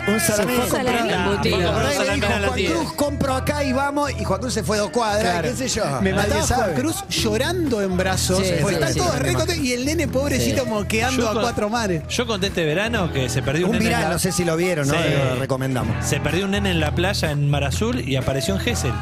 Un 0.06 0.20
fue 0.20 0.34
a 0.36 0.38
comprar 0.38 0.68
Fue 0.68 0.84
le 0.84 2.14
dijo, 2.14 2.28
Juan 2.48 2.54
tía". 2.56 2.70
Cruz, 2.72 2.94
compro 2.94 3.34
acá 3.36 3.64
y 3.64 3.72
vamos. 3.74 4.12
Y 4.20 4.24
Juan 4.24 4.40
Cruz 4.42 4.54
se 4.54 4.64
fue 4.64 4.78
dos 4.78 4.90
cuadras, 4.90 5.22
Claro. 5.34 5.50
qué 5.50 5.56
sé 5.56 5.68
yo. 5.70 5.86
Me 6.02 6.12
Nadie 6.12 6.30
mataba 6.30 6.36
Juan 6.46 6.48
sabe. 6.60 6.74
Cruz 6.74 7.04
llorando 7.10 7.82
en 7.82 7.96
brazos. 7.98 8.40
Sí, 8.46 8.54
porque 8.62 8.76
sí, 8.76 8.82
están 8.82 8.94
sí, 8.94 9.00
todos 9.00 9.20
re 9.20 9.34
contentos, 9.34 9.58
y 9.66 9.74
el 9.74 9.86
nene 9.86 10.08
pobrecito 10.08 10.64
Sí. 10.64 10.70
moqueando 10.70 11.22
Yo 11.24 11.30
a 11.30 11.34
con- 11.34 11.42
cuatro 11.44 11.70
mares. 11.70 12.04
Yo 12.10 12.28
conté 12.28 12.48
este 12.48 12.66
verano 12.66 13.12
que 13.14 13.30
se 13.30 13.42
perdió 13.42 13.68
un, 13.68 13.72
Un 13.76 13.80
nene. 13.80 13.86
en 13.86 13.90
viral, 13.92 14.04
la- 14.10 14.14
no 14.16 14.20
sé 14.20 14.32
si 14.32 14.44
lo 14.44 14.58
vieron, 14.58 14.88
¿no? 14.88 14.94
Sí. 14.94 15.00
Lo 15.30 15.36
recomendamos. 15.40 16.06
Se 16.06 16.20
perdió 16.20 16.46
un 16.46 16.52
nene 16.52 16.72
en 16.72 16.80
la 16.80 16.94
playa 16.94 17.32
en 17.32 17.50
Mar 17.50 17.64
Azul 17.64 18.08
y 18.08 18.16
apareció 18.18 18.56
en 18.56 18.60
Gessel. 18.62 18.94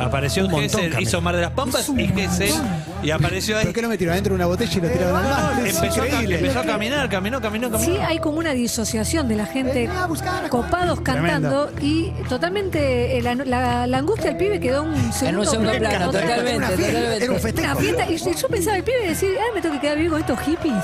Apareció 0.00 0.40
en 0.42 0.46
Un 0.46 0.52
montón, 0.52 0.70
Gessel, 0.70 0.90
Camila. 0.92 1.08
hizo 1.08 1.20
Mar 1.20 1.36
de 1.36 1.42
las 1.42 1.50
Pampas 1.52 1.88
y 1.96 2.06
Gessel 2.08 2.52
y 3.02 3.10
apareció 3.10 3.56
ahí. 3.58 3.64
¿Por 3.64 3.74
qué 3.74 3.82
lo 3.82 3.88
metieron 3.88 4.12
adentro 4.12 4.32
de 4.32 4.36
una 4.36 4.46
botella 4.46 4.72
y 4.76 4.80
lo 4.80 4.88
tiraron 4.88 5.16
al 5.16 5.24
mar? 5.56 5.66
Es 5.66 5.74
Empezó 5.76 6.02
a, 6.02 6.06
increíble. 6.08 6.38
empezó 6.38 6.58
a 6.60 6.64
caminar, 6.64 7.08
caminó, 7.08 7.40
caminó, 7.40 7.70
caminó. 7.70 7.92
Sí, 7.92 7.96
hay 7.98 8.18
como 8.18 8.38
una 8.38 8.52
disociación 8.52 9.28
de 9.28 9.36
la 9.36 9.46
gente 9.46 9.88
copados 10.48 11.00
cantando 11.00 11.70
y 11.80 12.10
totalmente 12.28 13.18
eh, 13.18 13.22
la, 13.22 13.34
la- 13.34 13.86
la 13.86 13.98
angustia 13.98 14.26
del 14.30 14.36
pibe 14.36 14.60
quedó 14.60 14.82
un 14.84 14.94
En 14.94 15.12
segundo, 15.12 15.40
un 15.40 15.46
segundo 15.46 15.72
plano, 15.72 16.06
Total. 16.06 16.22
totalmente, 16.22 16.50
Era 16.54 16.56
una 16.56 16.68
fiesta, 16.68 16.92
totalmente. 16.92 17.24
era 17.24 17.32
un 17.32 17.40
festejo. 17.40 17.70
Una 17.70 17.76
fiesta, 17.80 18.10
y 18.10 18.16
yo 18.40 18.48
pensaba 18.48 18.76
el 18.76 18.84
pibe 18.84 19.08
decir, 19.08 19.30
ah, 19.38 19.44
me 19.54 19.60
tengo 19.60 19.74
que 19.74 19.80
quedar 19.80 19.98
bien 19.98 20.10
con 20.10 20.20
estos 20.20 20.38
hippies. 20.40 20.74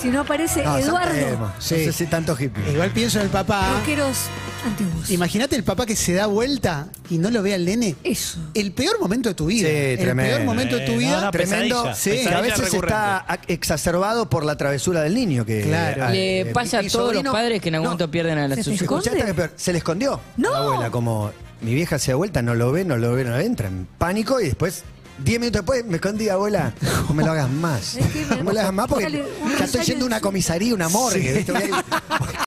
Si 0.00 0.08
no 0.08 0.20
aparece 0.20 0.62
No, 0.68 0.76
Eduardo. 0.78 1.52
Sí. 1.58 1.74
No 1.76 1.80
sé 1.84 1.92
si 1.92 2.06
tanto 2.06 2.36
hippie. 2.38 2.72
Igual 2.72 2.90
pienso 2.90 3.18
en 3.18 3.24
el 3.26 3.30
papá. 3.30 3.68
rockeros 3.78 4.16
antiguos. 4.64 5.10
Imagínate 5.10 5.56
el 5.56 5.64
papá 5.64 5.86
que 5.86 5.96
se 5.96 6.12
da 6.14 6.26
vuelta 6.26 6.88
y 7.10 7.18
no 7.18 7.30
lo 7.30 7.42
ve 7.42 7.54
al 7.54 7.64
nene. 7.64 7.96
Eso. 8.04 8.38
El 8.54 8.72
peor 8.72 8.98
momento 9.00 9.28
de 9.28 9.34
tu 9.34 9.46
vida. 9.46 9.68
Sí, 9.68 9.74
el 9.74 9.98
tremendo. 9.98 10.34
peor 10.36 10.44
momento 10.46 10.76
de 10.76 10.86
tu 10.86 10.92
Eh, 10.92 10.98
vida. 10.98 11.16
no, 11.16 11.20
no, 11.26 11.30
Tremendo, 11.30 11.82
pesadilla, 11.84 11.94
sí, 11.94 12.28
que 12.28 12.34
a 12.34 12.40
veces 12.40 12.58
recurrente. 12.58 12.86
está 12.86 13.26
ac- 13.26 13.40
exacerbado 13.48 14.28
por 14.30 14.44
la 14.44 14.56
travesura 14.56 15.02
del 15.02 15.14
niño. 15.14 15.44
Que, 15.44 15.62
Claro. 15.62 16.10
Le 16.10 16.40
eh, 16.40 16.46
pasa 16.46 16.78
a 16.80 16.82
todos 16.86 17.14
los 17.14 17.22
padres 17.24 17.60
que 17.60 17.68
en 17.68 17.74
algún 17.76 17.84
No, 17.86 17.90
momento 17.92 18.10
pierden 18.10 18.38
a 18.38 18.48
la 18.48 18.54
¿Se 18.56 18.60
te 18.60 18.64
sus 18.64 18.72
hijos. 18.74 18.82
esconde? 18.82 19.04
¿Escuchaste 19.08 19.26
que 19.26 19.34
peor? 19.34 19.52
Se 19.56 19.72
le 19.72 19.78
escondió. 19.78 20.20
No. 20.36 20.50
La 20.52 20.58
abuela, 20.58 20.90
como 20.90 21.30
mi 21.60 21.74
vieja 21.74 21.98
se 21.98 22.12
da 22.12 22.16
vuelta, 22.16 22.42
no 22.42 22.54
lo 22.54 22.70
ve, 22.72 22.84
no 22.84 22.96
lo 22.96 23.12
ve, 23.14 23.24
no 23.24 23.30
lo 23.30 23.36
ve, 23.38 23.44
entra 23.44 23.68
en 23.68 23.86
pánico 23.98 24.40
y 24.40 24.44
después, 24.46 24.84
10 25.24 25.40
minutos 25.40 25.62
después, 25.62 25.84
me 25.84 25.96
escondí, 25.96 26.28
abuela. 26.28 26.72
No 27.08 27.14
me 27.14 27.24
lo 27.24 27.32
hagas 27.32 27.50
más. 27.50 27.96
Es 27.96 28.06
que 28.06 28.24
me- 28.26 28.36
No 28.36 28.44
me 28.44 28.52
lo 28.52 28.60
hagas 28.60 28.72
más 28.72 28.86
porque 28.86 29.24
ya 29.58 29.64
estoy 29.64 29.80
yendo 29.84 30.04
a 30.04 30.06
una 30.06 30.20
comisaría, 30.20 30.72
una 30.74 30.88
morgue. 30.88 31.32
¿viste? 31.32 31.50
Voy 31.52 31.62
a 31.62 31.66
ir 31.66 31.74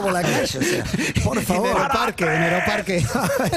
corriendo 0.00 0.02
por 0.02 0.12
la 0.12 0.22
calle. 0.22 0.42
O 0.44 0.62
sea, 0.62 0.84
por 1.24 1.38
En 1.38 1.44
favor. 1.44 1.68
Aeroparque, 1.76 2.24
en 2.24 2.30
Aeroparque. 2.42 3.00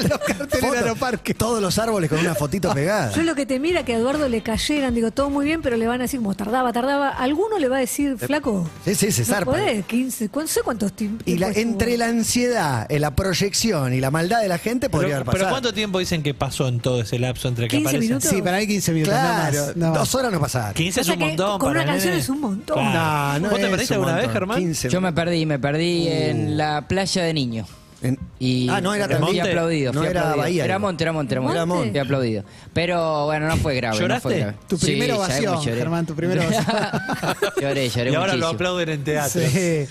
los 0.10 0.20
carteles 0.38 0.64
en 0.64 0.76
Aeroparque. 0.76 1.34
Todos 1.34 1.62
los 1.62 1.78
árboles 1.80 2.10
con 2.10 2.20
una 2.20 2.36
fotito 2.36 2.74
pegada. 2.74 3.12
Yo 3.14 3.24
lo 3.24 3.36
que 3.36 3.46
te 3.46 3.60
mira 3.60 3.84
que 3.84 3.94
a 3.94 3.98
Eduardo 3.98 4.28
le 4.30 4.42
cayeran, 4.42 4.94
digo, 4.96 5.12
todo 5.12 5.30
muy 5.30 5.46
bien, 5.46 5.62
pero 5.62 5.78
le 5.78 5.88
van 5.88 6.00
a 6.02 6.04
decir, 6.04 6.20
como 6.20 6.36
tardaba, 6.36 6.72
tardaba. 6.74 7.10
Alguno 7.10 7.60
le 7.60 7.68
va 7.70 7.78
a 7.78 7.80
decir, 7.80 8.18
flaco. 8.18 8.70
Sí, 8.86 8.96
sí, 8.96 9.12
se 9.12 9.22
no 9.22 9.28
zarpa. 9.28 9.52
podés, 9.52 9.86
15, 9.86 10.30
cu- 10.30 10.42
no 10.42 10.48
sé 10.48 10.62
cuántos 10.64 10.94
tiempos. 10.94 11.28
Y 11.28 11.38
la- 11.38 11.50
entre 11.50 11.98
la 11.98 12.08
ansiedad, 12.08 12.86
eh, 12.90 13.00
la 13.00 13.16
proyección 13.16 13.94
y 13.94 14.00
la 14.00 14.12
maldad 14.12 14.42
de 14.42 14.48
la 14.48 14.58
gente 14.58 14.90
podría 14.90 15.10
Pero, 15.10 15.16
haber 15.18 15.26
pero 15.26 15.38
pasado. 15.40 15.52
¿cuánto 15.52 15.74
tiempo 15.74 16.00
dicen 16.00 16.24
que 16.24 16.34
pasó 16.34 16.68
en 16.68 16.80
todo 16.80 17.02
ese 17.02 17.20
lapso 17.20 17.48
entre 17.48 17.68
que 17.68 17.78
15 17.78 17.90
aparecen? 17.90 18.10
minutos. 18.10 18.30
Sí, 18.30 18.42
para 18.42 18.58
mí 18.58 18.68
15 18.68 18.92
minutos. 18.94 19.14
Claro, 19.14 19.66
más, 19.68 19.76
más. 19.78 19.94
dos 19.94 20.16
horas 20.16 20.32
no 20.32 20.40
pasaron. 20.40 20.74
15 20.74 21.02
es 21.02 21.06
O 21.06 21.06
sea 21.06 21.14
un 21.14 21.20
que 21.20 21.26
montón. 21.28 21.60
con 21.60 21.70
para 21.74 21.84
una 21.84 21.92
canción 21.92 22.14
es 22.14 22.30
un 22.30 22.42
montón. 22.42 22.84
No, 22.94 23.40
no 23.40 23.50
¿Vos 23.50 23.60
te 23.60 23.66
es 23.66 23.72
perdiste 23.72 23.94
un 23.98 24.04
alguna 24.06 24.22
vez. 24.22 24.32
Germán? 24.32 24.60
15 24.60 24.90
Yo 24.90 25.02
me 25.02 25.14
perdí, 25.14 25.46
me 25.46 25.60
perdí 25.60 26.08
en 26.30 26.58
la 26.58 26.88
playa 26.88 27.24
de 27.24 27.34
niño. 27.34 27.66
En- 28.02 28.18
Y 28.40 28.70
ah, 28.70 28.80
no 28.80 28.94
era 28.94 29.06
fui 29.06 29.14
tan 29.16 29.22
Monte? 29.24 29.42
aplaudido. 29.42 29.92
No 29.94 30.00
fui 30.00 30.10
era 30.10 30.20
aplaudido. 30.22 30.44
Bahía, 30.44 30.64
Era. 30.66 30.80
Monte, 30.80 31.04
era 31.04 31.12
Monte, 31.12 31.34
era 31.34 31.42
Monte. 31.42 31.56
Era 31.58 31.66
Monte. 31.66 31.90
Fui 31.92 32.00
aplaudido. 32.00 32.44
Pero 32.74 33.26
bueno, 33.26 33.48
no 33.48 33.58
fue 33.58 33.76
grave. 33.76 33.96
No 33.98 34.02
¿Lloraste? 34.02 34.22
fue 34.30 34.38
grave. 34.38 34.54
Tu 34.70 34.78
Sí, 34.78 34.86
primera 34.86 35.16
sabemos, 35.18 35.28
ovación, 35.36 35.62
lloré. 35.66 35.78
Germán, 35.78 36.06
tu 36.06 36.16
primera 36.16 36.42
ovación. 36.48 36.66
Lloré, 37.62 37.90
lloré 37.90 38.12
Y 38.12 38.16
ahora 38.16 38.28
lo 38.28 38.38
muchísimo. 38.38 38.48
aplauden 38.48 38.90
en 38.90 39.04
teatro. 39.04 39.42
Sí. 39.50 39.86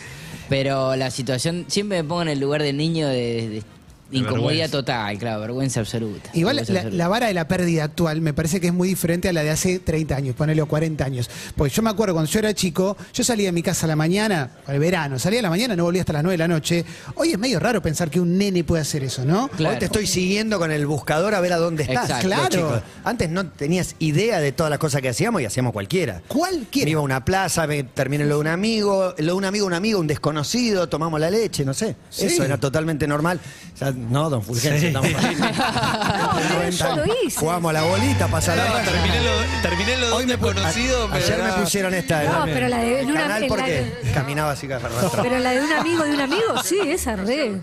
Pero 0.49 0.97
la 0.97 1.11
situación, 1.11 1.67
siempre 1.69 2.03
me 2.03 2.09
pongo 2.09 2.23
en 2.23 2.29
el 2.29 2.41
lugar 2.41 2.63
del 2.63 2.79
niño 2.79 3.07
de, 3.09 3.49
de 3.51 3.63
incomodidad 4.11 4.71
total, 4.71 5.19
claro, 5.19 5.41
vergüenza 5.41 5.81
absoluta. 5.81 6.31
Igual 6.33 6.57
vergüenza 6.57 6.73
la, 6.73 6.81
absoluta. 6.81 6.99
la 6.99 7.09
vara 7.09 7.27
de 7.27 7.35
la 7.35 7.49
pérdida 7.49 7.85
actual 7.85 8.21
me 8.21 8.33
parece 8.33 8.61
que 8.61 8.69
es 8.69 8.73
muy 8.73 8.89
diferente 8.89 9.29
a 9.29 9.33
la 9.33 9.43
de 9.43 9.51
hace 9.51 9.79
30 9.79 10.17
años, 10.17 10.35
ponele 10.35 10.63
o 10.63 10.67
40 10.67 11.05
años. 11.05 11.31
Porque 11.57 11.75
yo 11.75 11.83
me 11.83 11.91
acuerdo 11.91 12.15
cuando 12.15 12.31
yo 12.31 12.39
era 12.39 12.55
chico, 12.55 12.97
yo 13.13 13.25
salía 13.25 13.47
de 13.47 13.53
mi 13.53 13.63
casa 13.63 13.87
a 13.87 13.89
la 13.89 13.97
mañana, 13.97 14.51
al 14.67 14.79
verano, 14.79 15.19
salía 15.19 15.41
a 15.41 15.43
la 15.43 15.51
mañana, 15.51 15.77
no 15.77 15.85
volvía 15.85 16.03
hasta 16.03 16.13
las 16.13 16.23
9 16.23 16.35
de 16.35 16.39
la 16.39 16.49
noche. 16.49 16.85
Hoy 17.15 17.33
es 17.33 17.39
medio 17.39 17.61
raro 17.61 17.83
pensar 17.83 18.11
que 18.11 18.21
un 18.21 18.39
nene 18.39 18.65
puede 18.65 18.83
hacer 18.83 19.05
eso, 19.05 19.25
¿no? 19.25 19.49
Claro. 19.49 19.75
Hoy 19.75 19.79
te 19.79 19.87
estoy 19.87 20.07
siguiendo 20.07 20.59
con 20.59 20.71
el 20.71 20.87
buscador 20.87 21.35
a 21.35 21.41
ver 21.41 21.53
a 21.53 21.57
dónde 21.57 21.83
estás. 21.83 22.05
Exacto. 22.05 22.29
Claro. 22.29 22.49
chicos. 22.49 22.83
Antes 23.05 23.31
no 23.31 23.47
tenías 23.47 23.97
idea 23.99 24.41
de 24.41 24.53
todas 24.53 24.71
las 24.71 24.79
cosas 24.79 25.03
que 25.03 25.09
hacíamos 25.09 25.43
y 25.43 25.45
hacíamos 25.45 25.73
cualquiera. 25.73 26.23
Cualquiera. 26.29 26.87
Me 26.87 26.91
iba 26.93 27.01
a 27.01 27.05
una 27.05 27.25
plaza, 27.25 27.67
me 27.67 27.83
terminé 27.83 28.25
en 28.25 28.29
lo 28.29 28.37
de 28.37 28.41
un 28.41 28.47
amigo, 28.47 29.15
lo 29.19 29.25
de 29.25 29.33
un 29.33 29.45
amigo, 29.45 29.67
un 29.67 29.75
amigo, 29.75 30.01
un 30.01 30.07
desconocido, 30.07 30.89
tomamos 30.89 31.21
la 31.21 31.31
leche, 31.31 31.65
no 31.65 31.75
sé. 31.75 31.97
Sí. 32.11 32.27
Eso 32.27 32.45
era 32.45 32.59
totalmente 32.59 33.07
normal. 33.07 33.41
Ya, 33.81 33.93
no, 34.11 34.31
don 34.31 34.43
Fulgencio, 34.43 34.81
Sí. 34.81 34.87
estamos 34.87 35.11
No, 35.23 36.71
yo 36.71 36.97
lo 36.97 37.05
hice. 37.25 37.39
Jugamos 37.41 37.71
a 37.71 37.73
la 37.73 37.83
bolita, 37.83 38.29
pasar 38.29 38.57
la 38.57 38.65
raya. 38.67 38.85
terminé 38.91 39.21
lo, 39.23 39.31
terminé 39.63 39.97
lo 39.97 40.07
de 40.07 40.13
Hoy 40.13 40.23
un 40.25 40.29
me 40.31 40.39
pu- 40.39 40.47
desconocido. 40.55 41.05
a- 41.07 41.11
pero 41.13 41.25
ayer 41.25 41.43
me 41.43 41.53
pusieron 41.63 41.95
esta. 41.95 42.23
No, 42.25 42.45
pero 42.45 42.69
la 42.69 42.79
de- 42.79 43.01
en 43.01 43.07
El 43.07 43.11
una- 43.13 43.21
canal 43.23 43.43
en 43.43 43.49
la 43.49 43.55
porque 43.57 43.73
de- 44.03 44.13
caminaba 44.13 44.53
así 44.53 44.67
que 44.67 44.75
arrastraba. 44.75 45.23
Pero 45.23 45.39
la 45.39 45.51
de 45.51 45.61
un 45.63 45.73
amigo 45.73 46.05
de 46.05 46.11
un 46.15 46.21
amigo, 46.21 46.63
sí, 46.65 46.79
esa 46.85 47.17
re. 47.17 47.61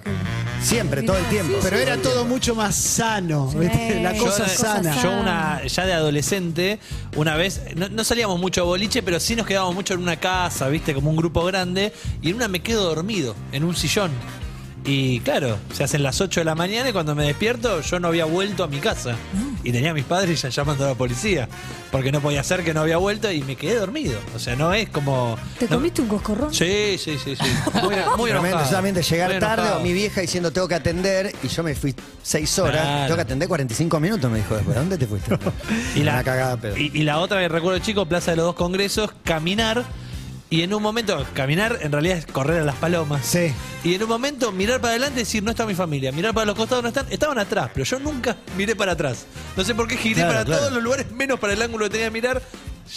Siempre, 0.61 1.03
todo 1.03 1.17
el 1.17 1.25
tiempo. 1.25 1.57
Pero 1.61 1.77
era 1.77 1.97
todo 1.97 2.25
mucho 2.25 2.55
más 2.55 2.75
sano, 2.75 3.51
la 3.55 4.13
Yo 4.13 4.23
cosa 4.25 4.47
sana. 4.47 4.99
Yo 5.01 5.11
una, 5.11 5.63
ya 5.67 5.85
de 5.85 5.93
adolescente, 5.93 6.79
una 7.15 7.35
vez, 7.35 7.61
no, 7.75 7.87
no 7.89 8.03
salíamos 8.03 8.39
mucho 8.39 8.61
a 8.61 8.63
boliche, 8.63 9.03
pero 9.03 9.19
sí 9.19 9.35
nos 9.35 9.45
quedábamos 9.45 9.75
mucho 9.75 9.93
en 9.93 9.99
una 10.01 10.15
casa, 10.17 10.67
viste, 10.69 10.95
como 10.95 11.11
un 11.11 11.17
grupo 11.17 11.43
grande, 11.45 11.93
y 12.21 12.29
en 12.29 12.37
una 12.37 12.47
me 12.47 12.61
quedo 12.61 12.83
dormido, 12.83 13.35
en 13.51 13.63
un 13.63 13.75
sillón. 13.75 14.11
Y 14.87 15.19
claro, 15.21 15.57
se 15.73 15.83
hacen 15.83 16.03
las 16.03 16.21
8 16.21 16.41
de 16.41 16.45
la 16.45 16.53
mañana 16.53 16.89
y 16.89 16.93
cuando 16.93 17.15
me 17.15 17.25
despierto 17.25 17.81
yo 17.81 17.99
no 17.99 18.07
había 18.09 18.25
vuelto 18.25 18.63
a 18.63 18.67
mi 18.67 18.79
casa. 18.79 19.15
Y 19.63 19.71
tenía 19.71 19.91
a 19.91 19.93
mis 19.95 20.03
padres 20.05 20.39
ya 20.43 20.49
llamando 20.49 20.85
a 20.85 20.89
la 20.89 20.93
policía. 20.93 21.49
Porque 21.91 22.11
no 22.11 22.21
podía 22.21 22.43
ser 22.43 22.63
que 22.63 22.71
no 22.73 22.81
había 22.81 22.97
vuelto 22.97 23.31
y 23.31 23.41
me 23.41 23.55
quedé 23.55 23.75
dormido. 23.79 24.19
O 24.35 24.39
sea, 24.39 24.55
no 24.55 24.73
es 24.75 24.89
como... 24.89 25.37
¿Te 25.57 25.65
no- 25.65 25.77
comiste 25.77 26.01
un 26.03 26.07
coscorrón? 26.07 26.53
Sí, 26.53 26.97
sí, 26.99 27.17
sí, 27.17 27.35
sí. 27.35 27.45
Muy, 27.81 27.95
muy 28.17 28.29
Tremendo, 28.29 28.47
enojado. 28.47 28.67
solamente 28.67 29.01
llegar 29.01 29.31
Muy 29.31 29.39
tarde 29.39 29.71
o 29.71 29.79
mi 29.79 29.91
vieja 29.91 30.21
diciendo 30.21 30.51
tengo 30.51 30.67
que 30.67 30.75
atender 30.75 31.33
y 31.41 31.47
yo 31.47 31.63
me 31.63 31.73
fui 31.73 31.95
seis 32.21 32.59
horas, 32.59 32.81
Claro. 32.83 33.03
tengo 33.05 33.15
que 33.15 33.21
atender 33.21 33.47
45 33.47 33.99
minutos, 33.99 34.29
me 34.29 34.37
dijo 34.37 34.53
después, 34.55 34.75
¿dónde 34.75 34.97
te 34.99 35.07
fuiste? 35.07 35.35
Y 35.95 36.03
la, 36.03 36.13
Una 36.13 36.23
cagada, 36.23 36.57
pero. 36.57 36.77
y, 36.77 36.91
y 36.93 37.01
la 37.03 37.17
otra 37.19 37.39
que 37.39 37.47
recuerdo 37.47 37.79
chico, 37.79 38.05
Plaza 38.05 38.31
de 38.31 38.37
los 38.37 38.45
Dos 38.47 38.55
Congresos, 38.55 39.09
caminar. 39.23 39.83
Y 40.49 40.61
en 40.61 40.73
un 40.73 40.81
momento, 40.83 41.25
caminar 41.33 41.79
en 41.81 41.91
realidad 41.91 42.17
es 42.19 42.25
correr 42.27 42.61
a 42.61 42.63
las 42.63 42.75
palomas. 42.75 43.25
Sí. 43.25 43.51
Y 43.83 43.95
en 43.95 44.03
un 44.03 44.09
momento 44.09 44.51
mirar 44.51 44.79
para 44.79 44.91
adelante 44.91 45.21
y 45.21 45.23
decir, 45.23 45.41
no 45.43 45.49
está 45.51 45.65
mi 45.65 45.73
familia. 45.73 46.11
Mirar 46.11 46.33
para 46.33 46.45
los 46.45 46.55
costados, 46.55 46.83
no 46.83 46.89
están. 46.89 47.07
Estaban 47.09 47.39
atrás, 47.39 47.71
pero 47.73 47.83
yo 47.83 47.99
nunca 47.99 48.37
miré 48.55 48.75
para 48.75 48.91
atrás. 48.91 49.25
No 49.57 49.63
sé 49.65 49.73
por 49.73 49.87
qué 49.87 49.97
giré 49.97 50.15
Claro, 50.21 50.31
para 50.31 50.45
claro. 50.45 50.59
todos 50.61 50.73
los 50.73 50.83
lugares, 50.83 51.11
menos 51.11 51.39
para 51.39 51.53
el 51.53 51.61
ángulo 51.61 51.85
que 51.85 51.89
tenía 51.91 52.07
que 52.07 52.11
mirar. 52.11 52.41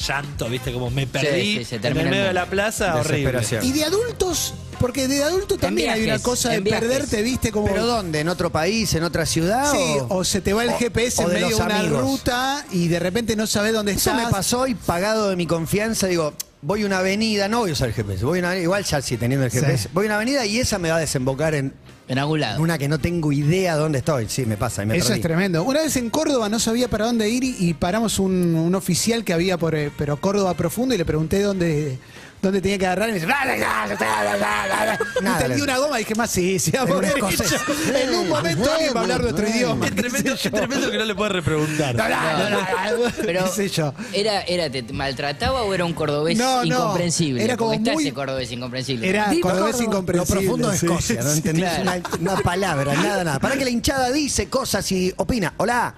Llanto, 0.07 0.51
viste, 0.51 0.71
como 0.71 0.91
me 0.91 1.07
perdí 1.07 1.59
sí, 1.59 1.65
se 1.65 1.77
en 1.77 1.81
termina 1.83 2.05
el 2.05 2.11
medio 2.11 2.25
de 2.27 2.35
la 2.35 2.45
plaza, 2.45 2.97
horrible. 2.97 3.33
Desesperación. 3.33 3.65
Y 3.65 3.73
de 3.73 3.85
adultos, 3.85 4.53
porque 4.79 5.09
de 5.09 5.23
adulto 5.25 5.57
también 5.57 5.89
hay 5.89 6.01
una 6.01 6.05
viajes, 6.05 6.23
cosa 6.23 6.51
de 6.51 6.57
en 6.57 6.65
viajes. 6.65 6.87
perderte, 6.87 7.23
¿viste? 7.23 7.51
Como, 7.51 7.69
¿Pero 7.69 7.87
dónde? 7.87 8.21
¿En 8.21 8.29
otro 8.29 8.51
país? 8.53 8.93
¿En 8.93 9.03
otra 9.05 9.25
ciudad? 9.25 9.73
Sí, 9.73 9.79
o, 10.11 10.17
o 10.19 10.25
se 10.25 10.43
te 10.43 10.53
va 10.53 10.65
el 10.65 10.69
o- 10.71 10.79
GPS 10.79 11.23
o 11.23 11.25
en 11.25 11.29
de 11.31 11.35
medio 11.41 11.57
de 11.57 11.63
una 11.65 11.79
amigos? 11.81 12.03
ruta 12.03 12.67
y 12.71 12.89
de 12.89 12.99
repente 12.99 13.35
no 13.35 13.47
sabes 13.47 13.73
dónde 13.73 13.93
Eso 13.93 14.11
estás. 14.11 14.27
me 14.27 14.31
pasó 14.31 14.67
y 14.67 14.75
pagado 14.75 15.31
de 15.31 15.37
mi 15.37 15.47
confianza, 15.47 16.07
digo, 16.07 16.35
voy 16.63 16.83
a 16.83 16.87
una 16.87 16.99
avenida, 16.99 17.49
no 17.49 17.61
voy 17.61 17.71
a 17.71 17.73
usar 17.73 17.89
el 17.89 17.95
GPS, 17.95 18.25
voy 18.25 18.39
a 18.39 18.43
una 18.43 18.57
igual 18.59 18.85
ya 18.85 19.01
sí 19.03 19.17
teniendo 19.17 19.47
el 19.47 19.53
Sí. 19.53 19.59
GPS, 19.61 19.89
voy 19.93 20.07
a 20.07 20.09
una 20.09 20.17
avenida 20.17 20.45
y 20.47 20.59
esa 20.59 20.79
me 20.79 20.91
va 20.91 20.97
a 20.97 21.01
desembocar 21.01 21.55
en 21.55 21.73
En 22.09 22.19
algún 22.19 22.41
lado. 22.41 22.63
una 22.63 22.79
que 22.79 22.89
no 22.89 22.99
tengo 22.99 23.33
idea 23.33 23.77
dónde 23.77 23.99
estoy. 23.99 24.27
Sí, 24.29 24.47
me 24.47 24.57
pasa, 24.57 24.83
y 24.83 24.87
me 24.87 24.97
Eso 24.97 25.09
perdí. 25.09 25.21
es 25.21 25.23
tremendo. 25.23 25.63
Una 25.63 25.83
vez 25.83 25.97
en 25.97 26.09
Córdoba 26.11 26.49
no 26.49 26.59
sabía 26.59 26.89
para 26.89 27.05
dónde 27.07 27.29
ir 27.29 27.45
y, 27.45 27.57
y 27.61 27.75
paramos 27.75 28.19
un, 28.19 28.55
un 28.55 28.75
oficial 28.75 29.25
que 29.25 29.33
había 29.35 29.57
por 29.59 29.75
eh, 29.75 29.91
pero 29.97 30.17
Córdoba 30.19 30.55
profundo 30.55 30.95
y 30.95 30.99
le 30.99 31.05
pregunté 31.05 31.41
dónde, 31.43 31.99
dónde 32.41 32.61
tenía 32.61 32.79
que 32.79 32.87
agarrar 32.87 33.09
y 33.09 33.13
me 33.13 33.15
dice, 33.17 33.27
"Bla, 33.27 33.39
bla, 33.45 33.57
bla, 33.57 33.87
bla, 33.87 33.97
bla, 33.97 34.37
bla, 34.37 34.67
bla". 34.85 34.99
Nada, 35.23 35.41
Entendí 35.43 35.63
una 35.63 35.79
goma 35.79 36.01
y 36.01 36.05
dije, 36.05 36.15
más 36.15 36.31
sí, 36.31 36.59
sí, 36.59 36.71
En 36.75 36.81
amor, 36.81 36.97
un 36.97 37.03
derecho". 37.03 37.27
escocés. 37.29 37.61
En 38.03 38.15
un 38.15 38.29
momento 38.29 38.73
alguien 38.73 38.93
va 38.95 39.01
a 39.01 39.03
hablar 39.03 39.21
nuestro 39.23 39.49
idioma. 39.49 39.87
Es 39.87 39.95
tremendo, 39.95 40.33
es 40.35 40.41
tremendo 40.43 40.91
que 40.91 40.99
no 40.99 41.05
le 41.05 41.15
puedes 41.15 41.33
repreguntar. 41.33 41.95
Bla, 41.95 42.07
bla, 42.07 42.49
bla. 42.97 43.13
Pero, 43.23 43.45
¿Qué 43.45 43.51
sé 43.51 43.69
yo? 43.69 43.93
¿era, 44.13 44.43
era, 44.43 44.71
¿Te 44.71 44.83
maltrataba 44.93 45.63
o 45.63 45.75
era 45.75 45.85
un 45.85 45.93
cordobés 45.95 46.39
No, 46.39 46.59
no, 46.59 46.65
incomprensible? 46.65 47.43
era 47.45 47.57
como 47.57 47.75
muy- 47.79 48.05
ese 48.05 48.15
cordobés 48.15 48.51
incomprensible. 48.53 49.09
Era 49.09 49.25
cordobés 49.41 49.43
Córdoba. 49.43 49.71
Lo 49.73 49.83
incomprensible. 49.85 50.41
profundo 50.43 50.71
de 50.71 50.79
sí. 50.79 50.87
Escocia, 50.87 51.23
no 51.23 51.31
Sí. 51.31 51.37
entendés 51.39 51.71
claro. 51.83 52.03
una, 52.21 52.33
una 52.33 52.43
palabra, 52.43 52.95
nada, 52.95 53.25
nada. 53.25 53.39
Para 53.41 53.57
que 53.57 53.65
la 53.65 53.71
hinchada 53.71 54.11
dice 54.13 54.49
cosas 54.49 54.91
y 54.93 55.13
opina. 55.17 55.55
Hola. 55.57 55.95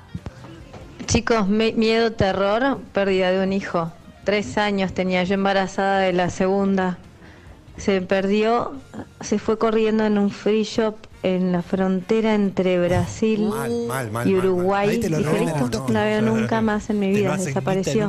Chicos, 1.06 1.48
me- 1.48 1.72
miedo, 1.72 2.12
terror, 2.12 2.80
pérdida 2.92 3.30
de 3.32 3.42
un 3.42 3.52
hijo. 3.52 3.92
Tres 4.30 4.58
años 4.58 4.92
tenía 4.92 5.24
yo 5.24 5.34
embarazada 5.34 5.98
de 5.98 6.12
la 6.12 6.30
segunda. 6.30 6.98
Se 7.76 8.00
perdió, 8.00 8.74
se 9.20 9.40
fue 9.40 9.58
corriendo 9.58 10.06
en 10.06 10.18
un 10.18 10.30
free 10.30 10.62
shop 10.62 10.94
en 11.24 11.50
la 11.50 11.62
frontera 11.62 12.36
entre 12.36 12.78
Brasil 12.78 13.48
Mal, 13.48 13.72
mal, 13.88 13.88
mal, 13.88 14.06
y 14.06 14.10
mal, 14.12 14.12
mal. 14.12 14.34
Uruguay. 14.36 15.02
Lo 15.08 15.18
Dije, 15.18 15.30
roban, 15.30 15.46
"Listo, 15.46 15.78
no, 15.80 15.86
no 15.88 15.92
la 15.94 16.04
veo 16.04 16.22
nunca 16.22 16.60
más 16.60 16.90
en 16.90 17.00
mi 17.00 17.10
vida, 17.10 17.36
desapareció. 17.36 18.08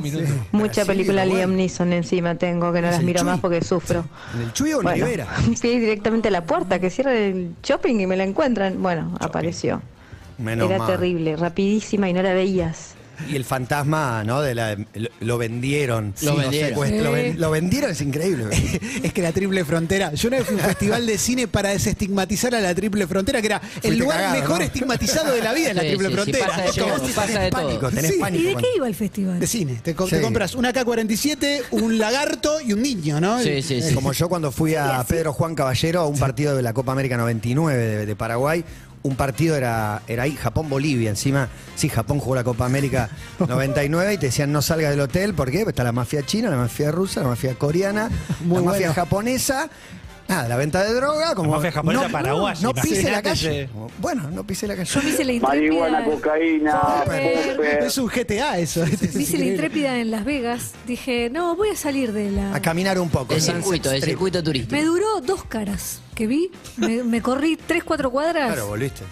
Mucha 0.51 0.86
película. 0.86 1.25
Liam 1.25 1.56
Neeson 1.56 1.92
encima 1.92 2.36
tengo, 2.36 2.72
que 2.72 2.84
no 2.84 2.92
las 2.92 3.01
miro 3.01 3.24
más 3.24 3.40
porque 3.40 3.63
sufro. 3.63 4.06
¿En 4.36 4.42
el 4.44 4.54
Chuy 4.54 4.74
o 4.74 4.78
en 4.78 4.84
Bueno, 4.84 5.25
fui 5.60 5.80
directamente 5.80 6.28
a 6.28 6.32
la 6.32 6.46
puerta, 6.46 6.78
que 6.78 6.92
cierra 6.92 7.16
el 7.18 7.56
shopping 7.63 7.96
y 8.00 8.06
me 8.06 8.16
la 8.16 8.25
encuentran. 8.25 8.80
Bueno, 8.80 9.18
apareció. 9.20 9.82
Menos 10.38 10.70
Era 10.70 10.78
mal. 10.78 10.88
terrible, 10.88 11.36
rapidísima 11.36 12.08
y 12.10 12.13
no 12.13 12.22
la 12.22 12.36
veías. 12.36 12.94
Y 13.30 13.36
el 13.36 13.46
fantasma, 13.46 14.24
¿no? 14.24 14.42
De 14.42 14.56
la, 14.56 14.75
lo, 14.75 15.10
lo 15.20 15.38
vendieron. 15.38 16.13
Lo 16.22 16.32
Sí, 16.32 16.38
no 16.38 16.51
sé, 16.51 16.74
vendieron. 16.74 17.04
lo, 17.04 17.12
ven- 17.12 17.40
lo 17.42 17.51
vendieron, 17.51 17.92
es 17.92 18.01
increíble. 18.01 18.46
Es 19.04 19.13
que 19.13 19.22
la 19.22 19.32
triple 19.32 19.63
frontera. 19.66 20.13
Yo 20.13 20.28
una 20.28 20.38
vez 20.38 20.48
fui 20.48 20.56
a 20.58 20.60
un 20.62 20.66
festival 20.66 21.06
de 21.06 21.18
cine 21.18 21.48
para 21.48 21.70
desestigmatizar 21.70 22.54
a 22.56 22.60
la 22.62 22.74
triple 22.75 23.08
frontera, 23.08 23.42
que 23.42 23.48
era 23.48 23.58
el 23.58 23.82
Fuiste 23.82 23.98
lugar 23.98 24.18
cagado, 24.20 24.40
mejor 24.42 24.58
¿no? 24.60 24.63
estigmatizado 24.66 25.34
de 25.34 25.42
la 25.42 25.54
vida, 25.54 25.70
en 25.72 25.75
la 25.78 25.82
Sí, 25.84 25.88
triple 25.90 26.08
sí, 26.08 26.12
sí, 26.13 26.22
frontera. 26.22 26.48
pasa 26.48 26.62
de 26.62 26.68
Es 26.70 26.74
como- 26.78 26.88
todo, 26.88 27.00
Tenés 27.01 27.16
pasa 27.16 27.40
de 27.40 27.51
pánico, 27.51 27.80
todo. 27.80 27.90
tenés 27.92 28.12
Sí. 28.13 28.18
pánico. 28.20 28.44
¿Y 28.44 28.48
de 28.48 28.56
qué 28.56 28.68
iba 28.75 28.88
el 28.88 28.96
festival? 28.96 29.40
De 29.40 29.48
cine. 29.48 29.80
Te, 29.84 29.96
co- 29.96 30.08
te 30.08 30.18
Sí. 30.18 30.22
compras 30.22 30.56
una 30.56 30.72
K-47, 30.74 31.62
un 31.72 31.98
lagarto 31.98 32.62
y 32.62 32.74
un 32.74 32.82
niño, 32.82 33.20
¿no? 33.20 33.42
Sí, 33.42 33.62
sí, 33.62 33.82
sí. 33.82 33.94
Como 33.94 34.13
yo 34.13 34.30
cuando 34.30 34.51
fui 34.51 34.75
a 34.75 35.04
Pedro 35.08 35.34
Juan 35.34 35.56
Caballero 35.56 36.01
a 36.01 36.08
un 36.08 36.18
partido 36.20 36.56
de 36.56 36.62
la 36.62 36.74
Copa 36.74 36.92
América 36.92 37.18
99 37.18 37.78
de, 37.78 38.06
de 38.06 38.16
Paraguay, 38.16 38.63
un 39.03 39.15
partido 39.15 39.55
era, 39.55 40.01
era 40.08 40.24
ahí, 40.24 40.36
Japón-Bolivia, 40.36 41.10
encima, 41.10 41.50
sí, 41.75 41.89
Japón 41.89 42.20
jugó 42.20 42.36
la 42.36 42.43
Copa 42.43 42.65
América 42.65 43.10
99 43.39 44.13
y 44.13 44.17
te 44.17 44.27
decían 44.27 44.51
no 44.51 44.62
salga 44.62 44.89
del 44.89 45.00
hotel, 45.00 45.34
¿por 45.34 45.51
qué? 45.51 45.60
Porque 45.60 45.72
está 45.72 45.84
la 45.84 45.91
mafia 45.91 46.25
china, 46.25 46.50
la 46.50 46.58
mafia 46.58 46.91
rusa, 46.91 47.22
la 47.22 47.29
mafia 47.29 47.55
coreana, 47.55 48.10
Muy 48.46 48.58
la 48.58 48.72
mafia 48.72 48.93
japonesa. 48.93 49.70
Nada, 50.32 50.48
la 50.48 50.56
venta 50.58 50.84
de 50.84 50.94
droga, 50.94 51.36
como. 51.36 51.52
mafia 51.52 51.72
japonesa 51.72 52.06
no, 52.08 52.12
paraguaya, 52.12 52.62
No, 52.62 52.74
pise 52.74 53.12
la 53.12 53.22
calle. 53.22 53.64
ese- 53.64 53.70
Bueno, 54.00 54.32
no 54.32 54.46
pise 54.48 54.66
la 54.68 54.76
calle. 54.76 54.90
Yo 54.90 55.00
hice 55.08 55.26
la 55.26 55.34
Marihuana, 55.42 56.00
intrépida. 56.00 56.16
cocaína, 56.16 56.82
Súper. 57.04 57.56
popper. 57.56 57.84
Es 57.84 57.98
un 57.98 58.08
GTA 58.08 58.58
eso. 58.60 58.84
Es 58.84 59.14
Me 59.16 59.22
hice 59.24 59.38
la 59.38 59.46
intrépida 59.46 59.98
en 60.00 60.10
Las 60.10 60.24
Vegas. 60.26 60.72
Dije, 60.88 61.30
no, 61.30 61.56
voy 61.56 61.70
a 61.70 61.76
salir 61.76 62.14
de 62.14 62.32
la. 62.32 62.56
A 62.56 62.62
caminar 62.62 62.98
un 63.00 63.10
poco. 63.10 63.34
El 63.34 63.42
circuito, 63.42 63.92
el 63.92 64.02
circuito 64.02 64.42
turístico. 64.42 64.74
Me 64.76 64.84
duró 64.86 65.20
dos 65.22 65.44
caras 65.44 66.00
que 66.16 66.28
vi. 66.28 66.50
Me, 66.78 67.04
me 67.04 67.22
corrí 67.22 67.58
tres, 67.58 67.84
cuatro 67.84 68.10
cuadras. 68.10 68.48
Claro, 68.54 68.68
volviste. 68.68 69.04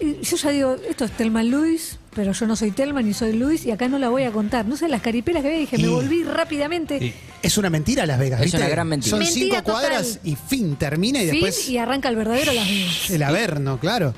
Y 0.00 0.20
yo 0.22 0.36
ya 0.36 0.50
digo, 0.50 0.76
esto 0.88 1.04
es 1.06 1.10
Telman 1.10 1.50
Luis, 1.50 1.98
pero 2.14 2.30
yo 2.30 2.46
no 2.46 2.54
soy 2.54 2.70
Telman 2.70 3.04
ni 3.04 3.14
soy 3.14 3.32
Luis 3.32 3.66
y 3.66 3.72
acá 3.72 3.88
no 3.88 3.98
la 3.98 4.10
voy 4.10 4.22
a 4.22 4.30
contar. 4.30 4.64
No 4.64 4.76
sé, 4.76 4.86
las 4.86 5.02
caripelas 5.02 5.42
que 5.42 5.50
vi, 5.50 5.58
dije, 5.58 5.76
me 5.76 5.88
volví 5.88 6.22
rápidamente. 6.22 6.98
Y- 7.04 7.14
Es 7.42 7.56
una 7.58 7.70
mentira 7.70 8.04
Las 8.06 8.18
Vegas, 8.18 8.40
Es 8.40 8.46
¿viste? 8.46 8.58
una 8.58 8.68
gran 8.68 8.88
mentira. 8.88 9.10
Son 9.10 9.18
Mentira 9.20 9.58
cinco 9.58 9.72
total. 9.72 9.72
cuadras 9.90 10.18
y 10.24 10.36
fin, 10.36 10.76
termina 10.76 11.22
y 11.22 11.30
Fin, 11.30 11.32
después 11.40 11.68
y 11.68 11.78
arranca 11.78 12.08
el 12.08 12.16
verdadero 12.16 12.52
Las 12.52 12.66
Vegas. 12.68 13.10
el 13.10 13.22
Averno, 13.22 13.78
claro. 13.78 14.14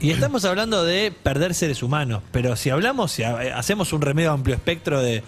Y 0.00 0.10
estamos 0.10 0.44
hablando 0.44 0.84
de 0.84 1.10
perder 1.10 1.54
seres 1.54 1.82
humanos, 1.82 2.22
pero 2.30 2.54
si 2.56 2.70
hablamos, 2.70 3.10
si 3.12 3.24
ha- 3.24 3.56
hacemos 3.58 3.92
un 3.92 4.00
remedio 4.02 4.30
amplio 4.32 4.54
espectro 4.54 5.00
de 5.02 5.22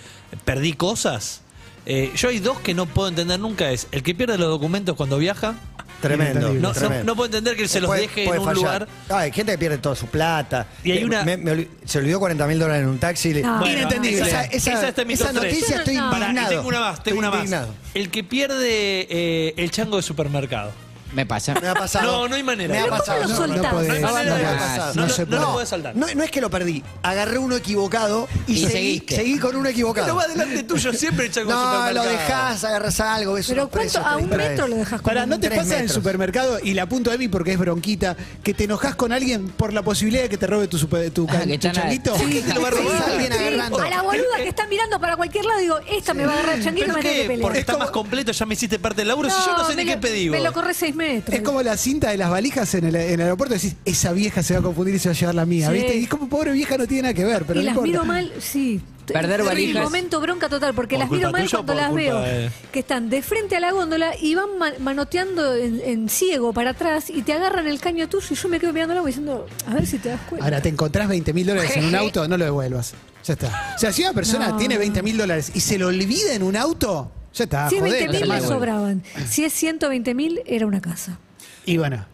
perdí 0.45 0.75
cosas, 0.75 1.41
eh, 1.87 2.13
yo 2.17 2.29
hay 2.29 2.39
dos 2.39 2.61
que 2.61 2.73
no 2.75 2.87
puedo 2.87 3.09
entender 3.09 3.41
nunca, 3.41 3.71
es 3.73 3.89
el 3.91 4.03
que 4.05 4.15
pierde 4.15 4.39
los 4.39 4.49
documentos 4.49 4.95
cuando 4.97 5.19
viaja, 5.19 5.55
Tremendo. 6.01 6.49
No, 6.55 6.61
no, 6.61 6.73
tremendo. 6.73 7.05
no 7.05 7.17
puedo 7.17 7.27
entender 7.27 7.57
que 7.57 7.69
se 7.69 7.81
los 7.81 7.89
Puede- 7.89 8.03
deje 8.03 8.23
en 8.23 8.27
puede 8.29 8.41
un 8.41 8.45
fallar. 8.47 8.57
lugar. 8.83 8.89
Ah, 9.09 9.19
hay 9.21 9.33
gente 9.33 9.53
que 9.53 9.59
pierde 9.59 9.79
toda 9.79 9.95
su 9.97 10.07
plata. 10.07 10.67
Y 10.83 10.93
hay 10.93 11.05
una- 11.05 11.23
me- 11.25 11.37
me 11.37 11.53
olvi- 11.53 11.69
se 11.85 11.99
olvidó 11.99 12.19
40 12.19 12.47
mil 12.47 12.59
dólares 12.59 12.83
en 12.83 12.89
un 12.89 12.99
taxi. 12.99 13.35
le- 13.35 13.43
No. 13.43 13.59
Bueno, 13.59 13.75
Inentendible. 13.79 14.23
Esa, 14.29 14.45
esa- 14.45 14.73
Esa 14.73 14.89
está 14.89 15.03
en 15.03 15.09
mi 15.09 15.15
esa 15.15 15.31
top 15.33 15.41
tres. 15.41 15.53
noticia 15.55 15.77
estoy 15.77 15.97
indignado. 15.97 16.49
tengo 16.49 16.69
una 16.69 16.81
más, 16.81 17.03
tengo 17.03 17.17
Estoy 17.17 17.19
una 17.19 17.31
más. 17.31 17.39
indignado. 17.41 17.75
El 17.95 18.11
que 18.11 18.25
pierde 18.25 19.07
eh, 19.11 19.55
el 19.57 19.71
chango 19.71 19.97
de 19.97 20.03
supermercado. 20.03 20.73
Me 21.13 21.27
pasa. 21.27 21.55
Me 21.61 21.69
ha 21.69 21.75
pasado. 21.75 22.07
No, 22.07 22.29
no 22.29 22.35
hay 22.37 22.43
manera. 22.43 22.73
Me 22.73 22.79
ha 22.81 22.83
Pero 22.85 22.91
¿cómo 22.97 23.01
pasado. 23.05 23.23
No, 23.23 23.29
no 23.29 23.37
soltás? 23.37 23.73
podés. 23.73 24.01
No 24.01 24.09
hay 24.09 24.15
manera 24.15 24.37
de-. 24.37 24.45
No, 24.45 24.95
No 24.95 25.03
no, 25.07 25.09
se 25.09 25.27
no 25.27 25.31
lo 25.31 25.37
puede. 25.43 25.53
puedes 25.55 25.69
saltar. 25.69 25.97
No, 25.97 26.07
no 26.15 26.23
es 26.23 26.31
que 26.31 26.41
lo 26.41 26.51
perdí. 26.51 26.85
Agarré 27.03 27.39
uno 27.39 27.57
equivocado 27.57 28.29
y, 28.47 28.53
Y 28.53 28.57
seguí, 28.59 28.71
seguiste. 28.73 29.17
seguí 29.17 29.39
con 29.39 29.57
uno 29.57 29.69
equivocado. 29.69 30.07
Pero 30.07 30.17
va 30.17 30.27
delante 30.29 30.63
tuyo 30.63 30.93
siempre 30.93 31.27
el 31.27 31.33
chaco 31.33 31.51
No, 31.51 31.61
lo 31.61 31.71
supermercado. 32.03 32.09
dejás, 32.11 32.65
agarras 32.65 33.01
algo, 33.01 33.33
ves 33.35 33.47
Pero 33.49 33.63
unos 33.63 33.71
¿cuánto? 33.73 33.93
precios, 33.93 34.05
A 34.07 34.17
un 34.17 34.23
distraes. 34.29 34.51
metro 34.51 34.69
lo 34.69 34.77
dejas 34.77 35.03
Para, 35.03 35.21
como 35.23 35.35
¿no 35.35 35.41
te 35.41 35.47
tres 35.49 35.59
pasa 35.59 35.69
en 35.71 35.75
el 35.77 35.83
metros. 35.83 35.95
supermercado? 35.95 36.59
Y 36.63 36.75
la 36.75 36.83
apunto 36.83 37.11
a 37.11 37.15
Emi 37.15 37.29
porque 37.29 37.53
es 37.53 37.59
bronquita, 37.59 38.17
que 38.43 38.55
te 38.55 38.65
enojas 38.65 38.95
con 38.95 39.13
alguien 39.13 39.49
por 39.49 39.73
la 39.73 39.83
posibilidad 39.83 40.23
de 40.23 40.29
que 40.29 40.39
te 40.39 40.47
robe 40.47 40.69
tu, 40.69 40.79
super, 40.79 41.11
tu, 41.11 41.27
Ah, 41.29 41.41
que 41.41 41.47
tu 41.47 41.53
están 41.55 41.71
a- 41.71 41.75
changuito? 41.75 42.17
Sí, 42.19 42.43
te 42.47 42.55
lo 42.55 42.63
va 42.63 42.69
a 42.69 42.71
robar. 42.71 43.03
Alguien 43.11 43.33
agarrando. 43.33 43.81
A 43.81 43.91
la 43.91 44.03
boluda 44.03 44.37
que 44.37 44.49
está 44.49 44.67
mirando 44.69 45.01
para 45.01 45.17
cualquier 45.17 45.45
lado, 45.45 45.59
digo, 45.61 45.79
esta 45.89 46.15
me 46.15 46.25
va 46.27 46.33
a 46.33 46.35
agarrar 46.39 46.55
el 46.59 46.65
changuito 46.65 46.87
y 46.87 46.89
¿Pero 46.93 46.95
me 46.95 46.95
va 46.95 47.01
a 47.01 47.03
tener 47.03 47.17
que 47.17 47.23
qué? 47.23 47.29
pelear. 47.29 47.43
Porque 47.43 47.59
está 47.59 47.77
más 47.77 47.91
completo, 47.91 48.33
ya 48.33 48.47
me 48.47 48.55
hiciste 48.55 48.79
parte 48.79 49.01
del 49.01 49.09
laburo. 49.09 49.29
si 49.29 49.37
yo 49.45 49.57
no 49.57 49.65
sé 49.67 49.75
me 49.75 49.85
ni 49.85 49.91
qué 49.91 49.97
pedí. 49.97 50.31
Me 50.31 50.39
vos. 50.39 50.47
lo 50.47 50.53
corres 50.53 50.77
seis 50.77 50.95
metros. 51.07 51.37
Es 51.37 51.43
como 51.43 51.63
la 51.63 51.77
cinta 51.77 52.11
de 52.11 52.17
las 52.17 52.31
valijas 52.31 52.75
en 52.75 52.85
el, 52.85 52.95
en 52.97 53.15
el 53.15 53.21
aeropuerto. 53.23 53.55
Decís, 53.55 53.77
esa 53.85 54.13
vieja 54.13 54.43
se 54.43 54.55
va 54.55 54.61
a 54.61 54.63
confundir 54.63 54.95
y 54.95 54.99
se 54.99 55.09
va 55.09 55.15
a 55.15 55.19
llevar 55.19 55.35
la 55.35 55.47
mía, 55.47 55.67
Sí. 55.69 55.73
¿viste? 55.75 55.97
Y 55.97 56.07
como 56.07 56.29
pobre 56.29 56.53
vieja 56.53 56.77
no 56.79 56.87
tiene 56.87 57.03
nada 57.03 57.15
que 57.15 57.25
ver, 57.25 57.45
pero 57.47 57.61
y 57.61 57.65
no 57.65 57.67
las 57.67 57.73
importa. 57.75 57.89
miro 57.91 58.05
mal, 58.05 58.33
sí. 58.41 58.81
Perder 59.07 59.43
valijas. 59.43 59.75
un 59.79 59.83
momento 59.83 60.21
bronca 60.21 60.49
total, 60.49 60.73
porque 60.73 60.95
¿Por 60.95 61.01
las 61.05 61.11
miro 61.11 61.33
mal 61.33 61.51
cuando 61.51 61.75
las 61.75 61.93
veo 61.93 62.21
de- 62.21 62.49
que 62.71 62.79
están 62.79 63.11
de 63.11 63.23
frente 63.23 63.57
a 63.57 63.61
la 63.61 63.73
góndola 63.73 64.13
y 64.17 64.37
van 64.37 64.57
ma- 64.57 64.71
manoteando 64.79 65.53
en, 65.57 65.81
en 65.85 66.09
ciego 66.09 66.53
para 66.53 66.71
atrás 66.71 67.11
y 67.11 67.23
te 67.23 67.33
agarran 67.33 67.67
el 67.67 67.81
caño 67.81 68.09
tuyo 68.09 68.29
y 68.31 68.35
yo 68.37 68.49
me 68.49 68.61
quedo 68.61 68.73
mirando 68.73 68.93
el 68.93 68.99
agua 68.99 69.09
diciendo, 69.09 69.47
a 69.67 69.75
ver 69.75 69.87
si 69.87 69.99
te 69.99 70.11
das 70.11 70.21
cuenta. 70.29 70.45
Ahora, 70.45 70.63
te 70.63 70.69
encontrás 70.69 71.09
20 71.09 71.33
mil 71.33 71.45
dólares 71.45 71.77
en 71.77 71.87
un 71.87 71.95
auto, 71.97 72.29
no 72.29 72.37
lo 72.37 72.45
devuelvas. 72.45 72.93
Ya 73.25 73.33
está. 73.33 73.73
O 73.75 73.79
sea, 73.81 73.93
si 73.93 74.03
una 74.03 74.13
persona 74.13 74.51
No. 74.51 74.57
tiene 74.59 74.79
20 74.79 75.03
mil 75.03 75.17
dólares 75.19 75.51
y 75.55 75.61
se 75.61 75.77
lo 75.77 75.89
olvida 75.89 76.33
en 76.33 76.45
un 76.45 76.55
auto, 76.55 77.11
ya 77.35 77.45
está. 77.45 77.69
si 77.69 77.77
es 77.77 77.81
jodete, 77.83 78.09
20 78.09 78.21
mil 78.21 78.29
le 78.29 78.41
sobraban, 78.41 79.03
si 79.27 79.45
es 79.45 79.53
120 79.53 80.15
mil 80.15 80.43
era 80.47 80.67
una 80.67 80.81
casa. 80.81 81.19
Y 81.65 81.77
bueno, 81.79 82.05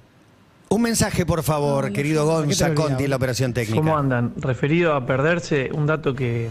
Un 0.69 0.83
mensaje, 0.83 1.25
por 1.25 1.43
favor, 1.45 1.93
querido 1.93 2.25
¿Qué 2.25 2.31
te 2.31 2.47
Gonza? 2.47 2.75
Conti 2.75 3.05
en 3.05 3.11
la 3.11 3.17
operación 3.17 3.53
técnica. 3.55 3.77
¿Cómo 3.81 3.97
andan? 3.97 4.33
Referido 4.37 4.95
a 4.95 5.07
perderse, 5.07 5.71
un 5.73 5.87
dato 5.87 6.15
que, 6.15 6.49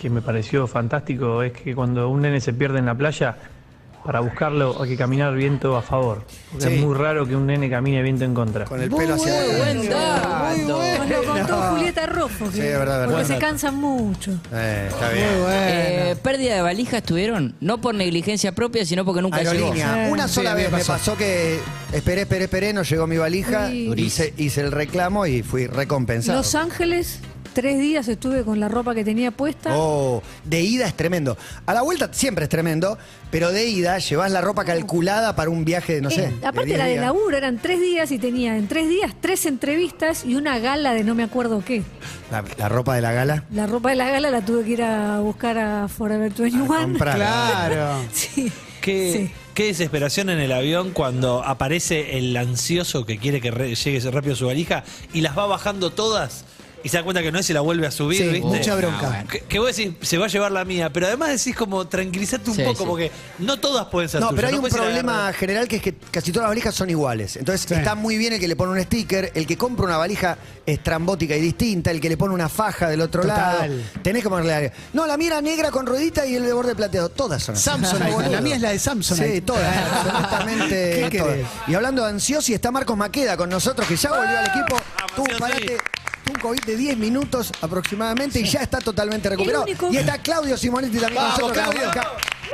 que 0.00 0.10
me 0.10 0.20
pareció 0.20 0.66
fantástico 0.66 1.42
es 1.42 1.52
que 1.52 1.74
cuando 1.74 2.08
un 2.08 2.22
nene 2.22 2.40
se 2.40 2.52
pierde 2.52 2.80
en 2.80 2.86
la 2.86 2.94
playa, 2.96 3.36
para 4.04 4.20
buscarlo 4.20 4.80
hay 4.82 4.88
que 4.90 4.96
caminar 4.96 5.34
viento 5.34 5.76
a 5.76 5.82
favor. 5.82 6.24
Porque 6.50 6.66
Sí. 6.66 6.74
es 6.74 6.80
muy 6.80 6.96
raro 6.96 7.26
que 7.26 7.36
un 7.36 7.46
nene 7.46 7.68
camine 7.70 8.02
viento 8.02 8.24
en 8.24 8.34
contra. 8.34 8.64
Con 8.64 8.80
el 8.82 8.90
pelo 8.90 9.14
hacia 9.14 9.26
Muy 9.32 9.34
adelante. 9.50 9.76
buen 9.78 9.88
dato. 9.90 10.30
Nos 11.00 11.08
lo 11.08 11.24
contó 11.24 11.56
Julieta 11.70 12.06
Rojo, 12.06 12.44
que- 12.46 12.52
Sí, 12.52 12.60
es 12.60 12.78
verdad, 12.78 13.04
porque 13.04 13.16
verdad. 13.22 13.34
se 13.34 13.38
cansan 13.40 13.74
mucho. 13.76 14.32
Eh, 14.52 14.88
está 14.90 15.08
bien. 15.10 15.26
muy 15.32 15.40
bueno. 15.42 15.56
Eh, 15.58 16.16
pérdida 16.22 16.54
de 16.54 16.62
valijas 16.62 17.02
tuvieron, 17.02 17.54
no 17.60 17.80
por 17.80 17.94
negligencia 17.94 18.52
propia, 18.52 18.84
sino 18.84 19.04
porque 19.04 19.22
nunca 19.22 19.38
llegó. 19.42 19.50
Aerolínea. 19.66 20.06
Sí. 20.06 20.12
Una 20.12 20.28
Sí, 20.28 20.34
sola 20.34 20.54
vez 20.54 20.64
me 20.66 20.70
me 20.72 20.78
pasó. 20.78 20.92
pasó 20.92 21.16
que 21.16 21.58
esperé, 21.92 22.22
esperé, 22.22 22.44
esperé, 22.44 22.72
no 22.72 22.82
llegó 22.82 23.06
mi 23.06 23.16
valija, 23.18 23.68
Sí. 23.68 23.92
hice, 23.96 24.34
hice 24.36 24.60
el 24.62 24.72
reclamo 24.72 25.26
y 25.26 25.42
fui 25.42 25.66
recompensado. 25.66 26.38
Los 26.38 26.54
Ángeles, 26.54 27.20
tres 27.52 27.78
días 27.78 28.08
estuve 28.08 28.44
con 28.44 28.60
la 28.60 28.68
ropa 28.68 28.94
que 28.94 29.04
tenía 29.04 29.30
puesta. 29.30 29.70
Oh, 29.76 30.22
de 30.44 30.60
ida 30.62 30.86
es 30.86 30.94
tremendo. 30.96 31.36
A 31.66 31.74
la 31.74 31.82
vuelta 31.82 32.08
siempre 32.12 32.44
es 32.44 32.48
tremendo, 32.48 32.98
pero 33.30 33.52
de 33.52 33.66
ida 33.66 33.98
llevas 33.98 34.30
la 34.32 34.40
ropa 34.40 34.64
calculada 34.64 35.36
para 35.36 35.50
un 35.50 35.64
viaje 35.64 35.94
de, 35.94 36.00
no 36.00 36.10
sé. 36.10 36.24
Eh, 36.24 36.34
aparte 36.44 36.66
diez 36.66 36.78
la 36.78 36.84
de 36.84 36.90
días. 36.92 37.04
laburo, 37.04 37.36
eran 37.36 37.58
tres 37.58 37.80
días 37.80 38.10
y 38.12 38.18
tenía 38.18 38.56
en 38.56 38.68
tres 38.68 38.88
días 38.88 39.12
tres 39.20 39.46
entrevistas 39.46 40.24
y 40.24 40.34
una 40.36 40.58
gala 40.58 40.94
de 40.94 41.04
no 41.04 41.14
me 41.14 41.22
acuerdo 41.22 41.62
qué. 41.64 41.82
La, 42.30 42.44
la 42.58 42.68
ropa 42.68 42.94
de 42.94 43.02
la 43.02 43.12
gala. 43.12 43.44
La 43.52 43.66
ropa 43.66 43.90
de 43.90 43.96
la 43.96 44.08
gala 44.10 44.30
la 44.30 44.44
tuve 44.44 44.64
que 44.64 44.70
ir 44.70 44.82
a 44.82 45.20
buscar 45.20 45.58
a 45.58 45.88
Forever 45.88 46.32
21. 46.32 46.66
comprar. 46.66 47.16
Claro. 47.16 47.96
Sí. 48.12 48.50
Qué, 48.80 49.12
Sí. 49.12 49.30
qué 49.52 49.64
desesperación 49.64 50.30
en 50.30 50.38
el 50.38 50.52
avión 50.52 50.92
cuando 50.92 51.44
aparece 51.44 52.16
el 52.16 52.34
ansioso 52.36 53.04
que 53.04 53.18
quiere 53.18 53.42
que 53.42 53.50
llegue 53.74 54.10
rápido 54.10 54.34
su 54.34 54.46
valija 54.46 54.84
y 55.12 55.20
las 55.20 55.36
va 55.36 55.44
bajando 55.46 55.90
todas 55.90 56.46
y 56.82 56.88
se 56.88 56.96
da 56.96 57.02
cuenta 57.02 57.22
que 57.22 57.30
no 57.32 57.38
es 57.38 57.48
y 57.50 57.52
la 57.52 57.60
vuelve 57.60 57.86
a 57.86 57.90
subir, 57.90 58.18
Sí, 58.22 58.28
¿viste? 58.28 58.40
mucha 58.46 58.74
bronca. 58.74 58.98
Ah, 59.02 59.08
bueno. 59.08 59.28
Que, 59.28 59.40
que 59.40 59.58
vos 59.58 59.76
decís, 59.76 59.92
se 60.02 60.18
va 60.18 60.26
a 60.26 60.28
llevar 60.28 60.50
la 60.52 60.64
mía, 60.64 60.90
pero 60.92 61.06
además 61.06 61.28
decís 61.30 61.54
como 61.56 61.86
tranquilizate 61.86 62.50
un 62.50 62.56
Sí, 62.56 62.62
poco 62.62 62.78
sí. 62.78 62.84
porque 62.86 63.12
no 63.38 63.58
todas 63.60 63.86
pueden 63.86 64.08
ser 64.08 64.20
No, 64.20 64.28
tuyas, 64.28 64.36
pero 64.44 64.48
hay 64.48 64.54
un 64.64 64.68
problema 64.70 65.12
agarrar- 65.28 65.34
general 65.34 65.68
que 65.68 65.76
es 65.76 65.82
que 65.82 65.94
casi 66.10 66.32
todas 66.32 66.44
las 66.44 66.50
valijas 66.50 66.74
son 66.74 66.90
iguales. 66.90 67.36
Entonces 67.36 67.66
Sí. 67.68 67.74
está 67.74 67.94
muy 67.94 68.16
bien 68.16 68.32
el 68.32 68.40
que 68.40 68.48
le 68.48 68.56
pone 68.56 68.72
un 68.72 68.82
sticker, 68.82 69.30
el 69.34 69.46
que 69.46 69.56
compra 69.58 69.84
una 69.86 69.96
valija 69.98 70.38
estrambótica 70.66 71.36
y 71.36 71.40
distinta, 71.40 71.90
el 71.90 72.00
que 72.00 72.08
le 72.08 72.16
pone 72.16 72.32
una 72.34 72.48
faja 72.48 72.88
del 72.88 73.00
otro 73.00 73.22
Total. 73.22 73.70
lado. 73.70 73.74
Tenés 74.02 74.22
que 74.22 74.28
ponerle. 74.28 74.72
No, 74.92 75.06
la 75.06 75.16
mía 75.16 75.28
era 75.28 75.40
negra 75.42 75.70
con 75.70 75.86
ruedita 75.86 76.26
y 76.26 76.36
el 76.36 76.44
de 76.44 76.52
borde 76.52 76.74
plateado. 76.74 77.08
Todas 77.08 77.42
son 77.42 77.54
así. 77.56 77.64
Samsonite. 77.64 78.28
La 78.30 78.40
mía 78.40 78.54
es 78.56 78.60
la 78.62 78.70
de 78.70 78.78
Samsonite. 78.78 79.34
Sí, 79.34 79.40
todas, 79.40 79.62
absolutamente 79.92 81.08
¿Qué 81.10 81.18
todas. 81.18 81.34
querés? 81.34 81.46
Y 81.68 81.74
hablando 81.74 82.02
de 82.04 82.10
ansiosi, 82.10 82.54
está 82.54 82.70
Marcos 82.70 82.96
Maqueda 82.96 83.36
con 83.36 83.50
nosotros, 83.50 83.86
que 83.86 83.96
ya 83.96 84.10
volvió 84.10 84.38
al 84.38 84.46
equipo. 84.46 84.76
Un 85.16 85.22
Ansiosi. 85.30 85.40
parate, 85.40 85.76
un 86.30 86.36
COVID 86.40 86.60
de 86.64 86.76
10 86.76 86.96
minutos 86.96 87.52
aproximadamente 87.60 88.40
y 88.40 88.44
ya 88.46 88.60
está 88.60 88.78
totalmente 88.78 89.28
recuperado. 89.28 89.64
único- 89.64 89.92
Y 89.92 89.96
está 89.98 90.18
Claudio 90.18 90.56
Simonetti 90.56 90.98
también 90.98 91.14
con 91.14 91.24
Vamos, 91.24 91.38
nosotros, 91.40 91.74
que 91.74 91.80
nos 91.84 91.92
Claudio. 91.92 92.10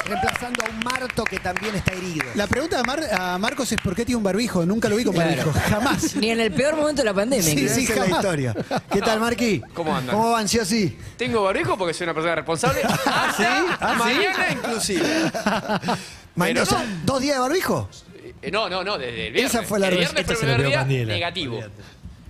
reemplazando 0.07 0.65
a 0.65 0.69
un 0.71 0.79
Marto 0.85 1.25
que 1.25 1.39
también 1.39 1.75
está 1.75 1.93
herido. 1.93 2.27
La 2.35 2.47
pregunta 2.47 2.81
a, 2.81 2.83
Mar- 2.85 3.09
a 3.13 3.39
Marcos 3.39 3.73
es 3.73 3.81
por 3.81 3.95
qué 3.95 4.05
tiene 4.05 4.17
un 4.19 4.23
barbijo. 4.23 4.65
Nunca 4.65 4.89
lo 4.89 4.97
vi 4.97 5.05
con 5.05 5.15
Claro. 5.15 5.29
barbijo. 5.47 5.53
Jamás. 5.69 6.15
Ni 6.17 6.31
en 6.31 6.41
el 6.41 6.53
peor 6.53 6.77
momento 6.77 7.03
de 7.03 7.07
la 7.07 7.15
pandemia. 7.15 7.45
Sí, 7.45 7.69
sí, 7.69 7.83
es 7.85 7.89
la 7.91 8.03
jamás. 8.03 8.11
historia. 8.21 8.55
¿Qué 8.93 9.01
tal, 9.01 9.21
Marqui? 9.21 9.61
¿Cómo 9.75 9.95
andan? 9.97 10.15
¿Cómo 10.17 10.31
va 10.31 10.39
ansiosi? 10.41 10.97
Tengo 11.17 11.43
barbijo 11.43 11.77
porque 11.77 11.93
soy 11.95 12.05
una 12.05 12.15
persona 12.15 12.35
responsable. 12.37 12.83
Hasta 13.07 13.95
mañana 13.95 14.47
inclusive. 14.53 15.03
Mañana, 16.37 16.61
Pero 16.61 16.63
o 16.63 16.67
sea, 16.67 16.85
no. 16.85 17.01
¿Dos 17.05 17.21
días 17.23 17.37
de 17.37 17.41
barbijo? 17.41 17.89
Eh, 18.43 18.51
No, 18.51 18.69
no, 18.69 18.85
no, 18.85 18.99
desde 18.99 19.29
el 19.29 19.33
viernes. 19.33 19.55
Esa 19.55 19.63
fue 19.65 19.79
la 19.79 19.89
el 19.89 19.97
viernes 19.97 20.27
fue 20.27 20.37
primer 20.37 20.67
día 20.67 20.85
negativo. 20.85 21.55
Olvídate. 21.57 21.83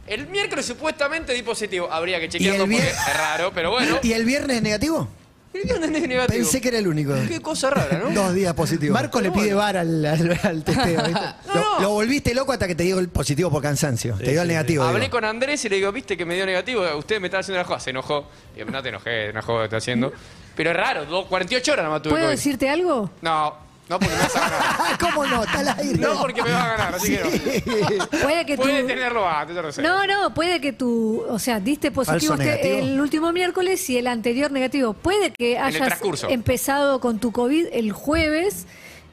El 0.06 0.28
miércoles 0.28 0.64
supuestamente 0.66 1.32
di 1.32 1.42
positivo. 1.42 1.88
Habría 1.90 2.18
que 2.20 2.26
¿Y 2.26 2.28
chequearlo 2.28 2.64
porque 2.64 2.76
vier- 2.76 2.86
es 2.90 3.16
raro, 3.16 3.50
pero 3.54 3.70
bueno. 3.72 3.98
¿Y 4.02 4.12
el 4.12 4.24
viernes 4.24 4.62
negativo? 4.62 5.08
El 5.52 5.62
viernes 5.62 5.90
es 6.02 6.08
negativo. 6.08 6.28
Pensé 6.38 6.60
que 6.60 6.68
era 6.68 6.78
el 6.78 6.86
único. 6.86 7.14
Qué 7.26 7.40
cosa 7.40 7.70
rara, 7.70 7.98
¿no? 7.98 8.10
Dos 8.10 8.34
días 8.34 8.52
positivos. 8.54 8.92
Marcos 8.94 9.22
le 9.22 9.30
pide 9.32 9.54
bar 9.54 9.78
al, 9.78 10.04
al, 10.04 10.38
al 10.42 10.62
testeo. 10.64 11.02
¿viste? 11.02 11.20
Lo, 11.54 11.80
lo 11.80 11.90
volviste 11.90 12.34
loco 12.34 12.52
hasta 12.52 12.66
que 12.66 12.74
te 12.74 12.82
dio 12.84 12.98
el 12.98 13.08
positivo 13.08 13.50
por 13.50 13.62
cansancio. 13.62 14.16
te 14.16 14.32
dio 14.32 14.42
el 14.42 14.48
negativo. 14.48 14.84
Hablé 14.84 15.00
digo. 15.00 15.12
con 15.12 15.24
Andrés 15.24 15.64
y 15.64 15.68
le 15.70 15.76
digo, 15.76 15.90
viste 15.92 16.14
que 16.16 16.26
me 16.26 16.34
dio 16.34 16.44
negativo, 16.44 16.82
usted 16.98 17.20
me 17.20 17.28
está 17.28 17.38
haciendo 17.38 17.58
la 17.58 17.64
joda. 17.64 17.80
Se 17.80 17.90
enojó. 17.90 18.28
Y 18.54 18.58
yo, 18.60 18.66
no 18.66 18.82
te 18.82 18.90
enojé, 18.90 19.30
una 19.30 19.40
joda 19.42 19.60
que 19.60 19.64
está 19.64 19.76
haciendo. 19.78 20.12
Pero 20.56 20.70
es 20.70 20.76
raro, 20.76 21.04
dos- 21.06 21.26
48 21.26 21.72
horas 21.72 21.84
nomás 21.84 22.02
tuve 22.02 22.10
¿Puedo 22.12 22.24
COVID. 22.26 22.36
decirte 22.36 22.68
algo? 22.68 23.10
No, 23.22 23.56
no 23.88 23.98
porque 23.98 24.14
me 24.14 24.20
vas 24.22 24.36
a 24.36 24.40
ganar. 24.40 24.60
Ah, 24.78 24.98
¿Cómo 25.00 25.26
no? 25.26 25.44
Está 25.44 25.58
al 25.60 25.68
aire. 25.80 25.98
No 25.98 26.20
porque 26.20 26.42
me 26.42 26.50
va 26.52 26.64
a 26.64 26.68
ganar, 26.76 26.94
así 26.94 27.16
que 27.16 27.62
no. 27.98 28.06
Puede 28.22 28.46
que 28.46 28.56
Puede 28.56 28.80
tú... 28.82 28.86
tenerlo 28.86 29.28
antes, 29.28 29.56
no 29.56 29.72
sé. 29.72 29.82
No, 29.82 30.06
no, 30.06 30.34
puede 30.34 30.60
que 30.60 30.72
tú, 30.72 31.24
o 31.28 31.38
sea, 31.38 31.60
diste 31.60 31.90
positivo 31.90 32.34
este- 32.34 32.44
negativo. 32.44 32.78
el 32.78 33.00
último 33.00 33.32
miércoles 33.32 33.88
y 33.90 33.98
el 33.98 34.06
anterior 34.06 34.50
negativo. 34.50 34.92
Puede 34.92 35.32
que 35.32 35.58
hayas 35.58 36.00
empezado 36.28 37.00
con 37.00 37.18
tu 37.18 37.32
COVID 37.32 37.66
el 37.72 37.92
jueves, 37.92 38.66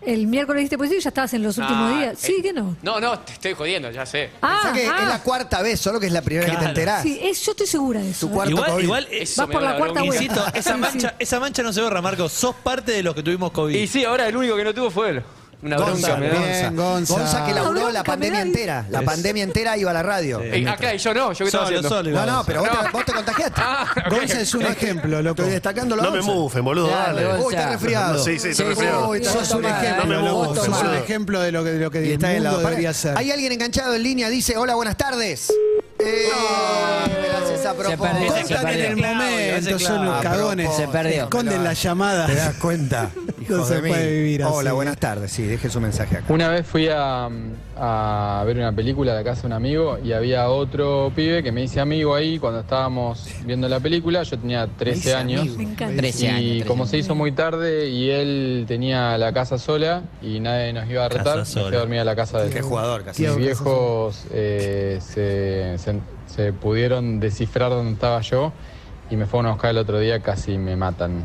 el 0.05 0.27
miércoles 0.27 0.61
diste 0.61 0.77
positivo 0.77 0.99
y 0.99 1.03
ya 1.03 1.09
estabas 1.09 1.33
en 1.33 1.43
los 1.43 1.57
últimos 1.57 1.91
Ah, 1.91 1.97
días. 1.97 2.17
Sí, 2.19 2.35
eh, 2.39 2.41
que 2.41 2.53
no. 2.53 2.75
No, 2.81 2.99
no, 2.99 3.19
te 3.19 3.33
estoy 3.33 3.53
jodiendo, 3.53 3.89
ya 3.91 4.05
sé. 4.05 4.29
Ah, 4.41 4.59
Pensá 4.63 4.73
que 4.73 4.87
ah. 4.87 4.97
es 5.03 5.07
la 5.09 5.23
cuarta 5.23 5.61
vez, 5.61 5.79
solo 5.79 5.99
que 5.99 6.07
es 6.07 6.11
la 6.13 6.21
primera 6.21 6.45
que 6.45 6.51
te 6.51 6.57
Claro. 6.57 6.69
enterás. 6.69 7.03
Sí, 7.03 7.19
es- 7.21 7.41
yo 7.45 7.51
estoy 7.51 7.67
segura 7.67 8.01
de 8.01 8.11
eso. 8.11 8.27
Tu 8.27 8.31
¿eh? 8.31 8.35
cuarto 8.35 8.51
Igual, 8.51 8.71
COVID. 8.71 8.83
igual 8.83 9.07
eh, 9.11 9.23
Eso 9.23 9.41
Vas 9.41 9.47
me 9.49 9.53
por 9.53 9.61
da 9.63 9.71
la 9.71 9.77
cuarta 9.77 10.01
bronca. 10.01 10.07
vuelta. 10.17 10.23
insisto, 10.23 10.57
esa 10.57 10.73
Sí, 10.75 10.79
mancha, 10.79 11.15
esa 11.19 11.39
mancha 11.39 11.63
no 11.63 11.73
se 11.73 11.81
borra, 11.81 12.01
Marco. 12.01 12.27
Sos 12.29 12.55
parte 12.55 12.91
de 12.91 13.03
los 13.03 13.15
que 13.15 13.23
tuvimos 13.23 13.51
COVID. 13.51 13.75
Y 13.75 13.87
sí, 13.87 14.03
ahora 14.05 14.27
el 14.27 14.35
único 14.37 14.55
que 14.55 14.63
no 14.63 14.73
tuvo 14.73 14.89
fue 14.91 15.09
él. 15.11 15.23
Una 15.63 15.77
Gonza, 15.77 16.15
bronca 16.15 16.17
me 16.17 16.27
da. 16.29 16.45
Bien, 16.45 16.75
Gonza. 16.75 17.13
Gonza 17.13 17.45
que 17.45 17.53
laburó 17.53 17.79
la 17.85 18.01
bronca 18.01 18.03
pandemia 18.03 18.39
da. 18.39 18.45
entera. 18.45 18.85
La 18.89 19.01
pandemia 19.01 19.43
entera 19.43 19.77
iba 19.77 19.91
a 19.91 19.93
la 19.93 20.03
radio. 20.03 20.41
Eh, 20.41 20.65
ah, 20.67 20.75
claro, 20.77 20.95
y 20.95 20.97
yo 20.99 21.13
no, 21.13 21.31
yo 21.31 21.37
qué 21.37 21.43
estaba 21.45 21.65
Solo, 21.65 21.77
haciendo. 21.79 21.89
solo, 21.89 22.11
No, 22.11 22.25
no, 22.25 22.43
pero 22.45 22.59
vos, 22.61 22.69
te, 22.69 22.89
vos 22.91 23.05
te 23.05 23.13
contagiaste. 23.13 23.61
Ah, 23.65 23.87
ok. 24.07 24.09
Gonza 24.13 24.41
es 24.41 24.53
un 24.55 24.63
ejemplo, 24.63 25.21
loco. 25.21 25.41
Estoy 25.41 25.53
destacando 25.53 25.95
la 25.95 26.03
No 26.03 26.11
me 26.11 26.17
Gonza. 26.19 26.33
mufen, 26.33 26.65
boludo, 26.65 26.87
dale. 26.87 27.23
Gonza. 27.25 27.45
Uy, 27.47 27.53
está 27.55 27.69
resfriado. 27.69 28.23
Sí, 28.23 28.39
sí, 28.39 28.49
está 28.49 28.63
Sí, 28.63 28.69
resfriado. 28.69 29.09
Uy, 29.09 29.17
está 29.19 29.31
Sos 29.31 29.51
un 29.51 29.65
ejemplo, 29.65 30.03
No 30.05 30.21
me 30.21 30.27
loco. 30.27 30.55
Sos 30.55 30.67
un 30.67 30.73
boludo. 30.73 30.93
ejemplo 30.95 31.39
de 31.41 31.51
lo 31.51 31.63
que, 31.63 31.69
de 31.71 31.79
lo 31.79 31.91
que 31.91 32.01
Y 32.03 32.07
el 32.07 32.13
está 32.13 32.33
en 32.33 32.43
la- 32.43 32.51
mundo 32.51 32.67
debería 32.67 32.93
ser. 32.93 33.17
Hay 33.17 33.31
alguien 33.31 33.51
enganchado 33.53 33.93
en 33.95 34.03
línea, 34.03 34.29
dice, 34.29 34.57
hola, 34.57 34.75
buenas 34.75 34.97
tardes. 34.97 35.49
Eh, 35.99 36.27
me 37.07 37.27
la 37.29 37.37
haces 37.37 37.65
a 37.65 37.69
Se 37.69 37.75
propósito. 37.75 38.03
perdió, 38.03 38.33
se 38.47 38.53
en 38.55 38.61
perdió. 38.61 38.85
el 38.87 38.97
momento, 38.97 39.79
son 39.79 39.99
unos 40.01 40.21
cagones. 40.21 40.75
Se 40.75 40.87
perdió. 40.89 41.23
Esconden 41.23 41.63
la 41.63 41.73
llamada. 41.73 42.25
¿Te 42.25 42.35
das 42.35 42.55
cuenta? 42.55 43.09
Hijo 43.43 43.57
No 43.57 43.65
se 43.65 43.75
de 43.75 43.81
mí. 43.83 43.89
puede 43.89 44.11
vivir 44.13 44.43
así. 44.43 44.53
Hola, 44.55 44.73
buenas 44.73 44.97
tardes. 44.97 45.31
Sí, 45.31 45.43
deje 45.43 45.69
su 45.69 45.79
mensaje 45.79 46.17
acá. 46.17 46.33
Una 46.33 46.49
vez 46.49 46.65
fui 46.65 46.87
a, 46.89 47.29
a 47.77 48.43
ver 48.45 48.57
una 48.57 48.71
película 48.71 49.11
a 49.11 49.15
la 49.15 49.23
casa 49.23 49.41
de 49.41 49.47
un 49.47 49.53
amigo 49.53 49.97
y 50.03 50.11
había 50.13 50.49
otro 50.49 51.11
pibe 51.15 51.43
que 51.43 51.51
me 51.51 51.63
hice 51.63 51.79
amigo 51.79 52.15
ahí 52.15 52.39
cuando 52.39 52.61
estábamos 52.61 53.27
viendo 53.45 53.67
la 53.69 53.79
película. 53.79 54.23
Yo 54.23 54.37
tenía 54.39 54.67
13 54.67 54.97
hice 54.99 55.15
años. 55.15 55.41
amigo. 55.41 55.57
Me 55.57 55.63
encanta. 55.63 55.95
13 55.97 56.27
años. 56.29 56.41
Y 56.41 56.49
13 56.59 56.65
como 56.67 56.85
se 56.85 56.97
hizo 56.97 57.15
muy 57.15 57.31
tarde 57.31 57.89
y 57.89 58.09
él 58.09 58.65
tenía 58.67 59.17
la 59.17 59.33
casa 59.33 59.57
sola 59.57 60.03
y 60.21 60.39
nadie 60.39 60.73
nos 60.73 60.89
iba 60.89 61.05
a 61.05 61.09
retar, 61.09 61.39
me 61.39 61.45
fui 61.45 61.61
a 61.61 61.79
dormir 61.79 61.99
a 61.99 62.05
la 62.05 62.15
casa 62.15 62.39
de 62.39 62.47
él. 62.47 62.53
Qué 62.53 62.61
jugador, 62.61 63.03
casi. 63.03 63.23
Mis 63.27 63.35
viejos 63.37 64.25
eh, 64.31 64.99
se, 65.01 65.77
se- 65.77 65.99
se 66.33 66.51
pudieron 66.53 67.19
descifrar 67.19 67.69
dónde 67.69 67.93
estaba 67.93 68.21
yo 68.21 68.51
y 69.11 69.15
me 69.17 69.27
fueron 69.27 69.47
a 69.47 69.51
buscar 69.51 69.69
el 69.71 69.77
otro 69.77 69.99
día, 69.99 70.19
casi 70.21 70.57
me 70.57 70.75
matan. 70.75 71.23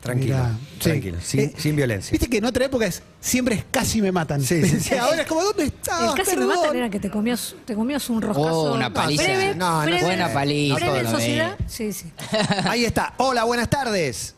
Tranquilo, 0.00 0.36
Mirá, 0.36 0.50
sí. 0.74 0.78
tranquilo, 0.78 1.18
sin, 1.20 1.40
Eh, 1.40 1.54
sin 1.56 1.74
violencia. 1.74 2.12
Viste 2.12 2.28
que 2.30 2.36
en 2.38 2.44
otra 2.44 2.64
época 2.66 2.86
es, 2.86 3.02
siempre 3.20 3.56
es 3.56 3.64
casi 3.70 4.00
me 4.00 4.12
matan. 4.12 4.40
Sí, 4.42 4.62
sí, 4.64 4.78
sí. 4.90 4.94
Ahora 4.94 5.22
es 5.22 5.26
como, 5.26 5.42
¿dónde 5.42 5.64
estabas? 5.64 6.10
El 6.10 6.16
casi 6.24 6.36
me 6.36 6.42
Perdón. 6.46 6.56
matan 6.62 6.76
era 6.76 6.90
que 6.90 7.00
te 7.00 7.10
comías, 7.10 7.56
te 7.64 7.74
comías 7.74 8.08
un 8.10 8.22
roscazo. 8.22 8.48
Oh, 8.70 8.74
una 8.74 8.92
paliza. 8.92 9.24
Breve, 9.24 9.54
No, 9.56 9.78
no 9.80 9.82
breve, 9.82 9.98
sé. 10.00 10.04
Buena 10.04 10.32
paliza. 10.32 10.74
breve 10.76 10.98
en 11.00 11.06
sociedad. 11.10 11.56
Sí, 11.66 11.92
sí. 11.92 12.12
Ahí 12.64 12.84
está. 12.84 13.14
Hola, 13.16 13.44
buenas 13.44 13.68
tardes. 13.68 14.34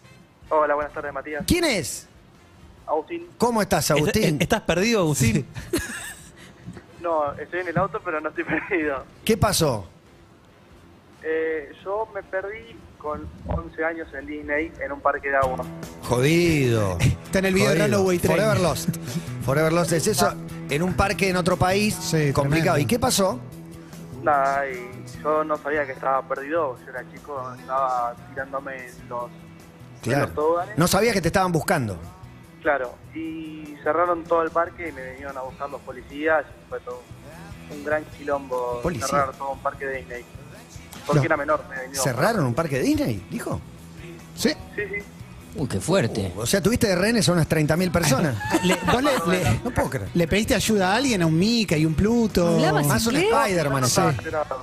Hola, 0.49 0.75
buenas 0.75 0.93
tardes, 0.95 1.13
Matías. 1.13 1.45
¿Quién 1.47 1.65
es? 1.65 2.07
Agustín. 2.87 3.27
¿Cómo 3.37 3.61
estás, 3.61 3.91
¿Est- 3.91 3.99
Agustín? 3.99 4.39
¿Estás 4.41 4.63
perdido, 4.63 5.01
Agustín? 5.01 5.45
No, 7.03 7.33
estoy 7.35 7.61
en 7.61 7.69
el 7.69 7.79
auto, 7.79 8.01
pero 8.05 8.21
no 8.21 8.29
estoy 8.31 8.45
perdido. 8.45 9.05
¿Qué 9.25 9.37
pasó? 9.37 9.89
Eh, 11.23 11.73
yo 11.85 12.09
me 12.15 12.23
perdí 12.23 12.77
con 12.99 13.27
11 13.47 13.85
años 13.85 14.09
en 14.15 14.27
Disney 14.27 14.73
en 14.81 14.93
un 14.93 15.01
parque 15.01 15.31
de 15.31 15.37
agua. 15.37 15.65
Jodido. 16.03 16.99
Está 17.01 17.39
en 17.41 17.47
el 17.47 17.55
video 17.55 17.71
de 17.71 17.77
Jodido. 17.81 17.97
Runaway 17.99 18.19
Train. 18.19 18.37
Forever 18.37 18.61
Lost. 18.61 18.89
Forever 19.45 19.73
Lost 19.73 19.93
es 19.93 20.07
eso. 20.07 20.33
En 20.69 20.83
un 20.83 20.95
parque 20.95 21.29
en 21.31 21.37
otro 21.37 21.57
país. 21.57 21.95
Sí, 21.95 22.33
complicado. 22.33 22.75
tremendo. 22.75 22.79
¿Y 22.79 22.87
qué 22.87 22.99
pasó? 22.99 23.39
Nada, 24.23 24.69
y 24.69 24.91
yo 25.23 25.45
no 25.45 25.57
sabía 25.57 25.87
que 25.87 25.93
estaba 25.93 26.23
perdido. 26.23 26.77
Yo 26.85 26.91
era 26.91 27.05
chico, 27.13 27.55
estaba 27.59 28.15
tirándome 28.31 28.89
los, 29.09 29.31
en 30.05 30.21
los 30.21 30.35
toboganes. 30.35 30.77
No 30.77 30.89
sabías 30.89 31.15
que 31.15 31.21
te 31.23 31.29
estaban 31.29 31.53
buscando. 31.53 31.97
Claro, 32.63 32.95
y 33.15 33.77
cerraron 33.83 34.25
todo 34.25 34.43
el 34.43 34.51
parque 34.51 34.89
y 34.89 34.93
me 34.93 35.13
vinieron 35.13 35.37
a 35.39 35.43
buscar 35.43 35.71
los 35.71 35.81
policías. 35.83 36.45
Y 36.45 36.69
fue 36.69 36.81
todo 36.81 37.01
un 37.71 37.85
gran 37.85 38.05
quilombo 38.05 38.81
Policía. 38.83 39.07
cerrar 39.07 39.33
todo 39.35 39.51
un 39.53 39.61
parque 39.61 39.87
de 39.87 39.99
Disney. 39.99 40.25
Porque 41.09 41.21
No. 41.21 41.25
era 41.27 41.37
menor, 41.37 41.65
me. 41.69 41.95
¿Cerraron 41.97 42.45
un 42.47 42.55
parque 42.55 42.77
de 42.77 42.83
Disney? 42.85 43.27
¿Dijo? 43.31 43.61
Sí. 44.37 44.51
Sí, 44.77 44.83
sí. 44.89 45.05
Uy, 45.57 45.67
qué 45.67 45.81
fuerte. 45.81 46.33
O 46.37 46.47
sea, 46.47 46.63
tuviste 46.63 46.87
de 46.87 46.95
rehenes 46.95 47.29
a 47.29 47.33
unas 47.33 47.49
30.000 47.49 47.91
personas. 47.91 48.37
Le, 48.65 48.77
vos 48.93 49.03
le, 49.03 49.11
le- 49.43 49.61
No 49.65 49.71
puedo 49.73 49.91
creer. 49.91 50.09
le 50.15 50.29
pediste 50.29 50.55
ayuda 50.55 50.93
a 50.93 50.97
alguien, 50.97 51.23
a 51.23 51.27
un 51.27 51.37
Mika 51.37 51.77
y 51.77 51.85
un 51.85 51.95
Pluto. 51.95 52.47
¿Hablabas 52.47 52.87
Más 52.87 53.07
un 53.07 53.17
inglés? 53.17 53.33
Spider-Man, 53.33 53.85
alterado. 53.85 54.63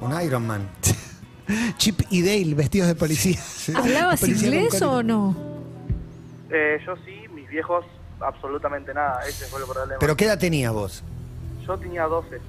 un 0.00 0.20
Iron 0.22 0.46
Man. 0.46 0.68
Chip 1.76 2.00
y 2.10 2.22
Dale 2.22 2.54
vestidos 2.54 2.88
de 2.88 2.96
policía. 2.96 3.38
¿Hablabas 3.76 4.18
Policía 4.20 4.48
inglés 4.48 4.82
o 4.82 5.02
no? 5.04 5.36
Eh, 6.50 6.78
yo 6.84 6.94
sí, 7.04 7.28
mis 7.32 7.48
viejos 7.48 7.84
absolutamente 8.20 8.92
nada. 8.92 9.20
Ese 9.28 9.44
fue 9.46 9.60
el 9.60 9.66
problema. 9.66 9.98
¿Pero 10.00 10.16
qué 10.16 10.24
edad 10.24 10.38
tenías 10.38 10.72
vos? 10.72 11.04
Yo 11.64 11.76
tenía 11.78 12.04
12. 12.04 12.40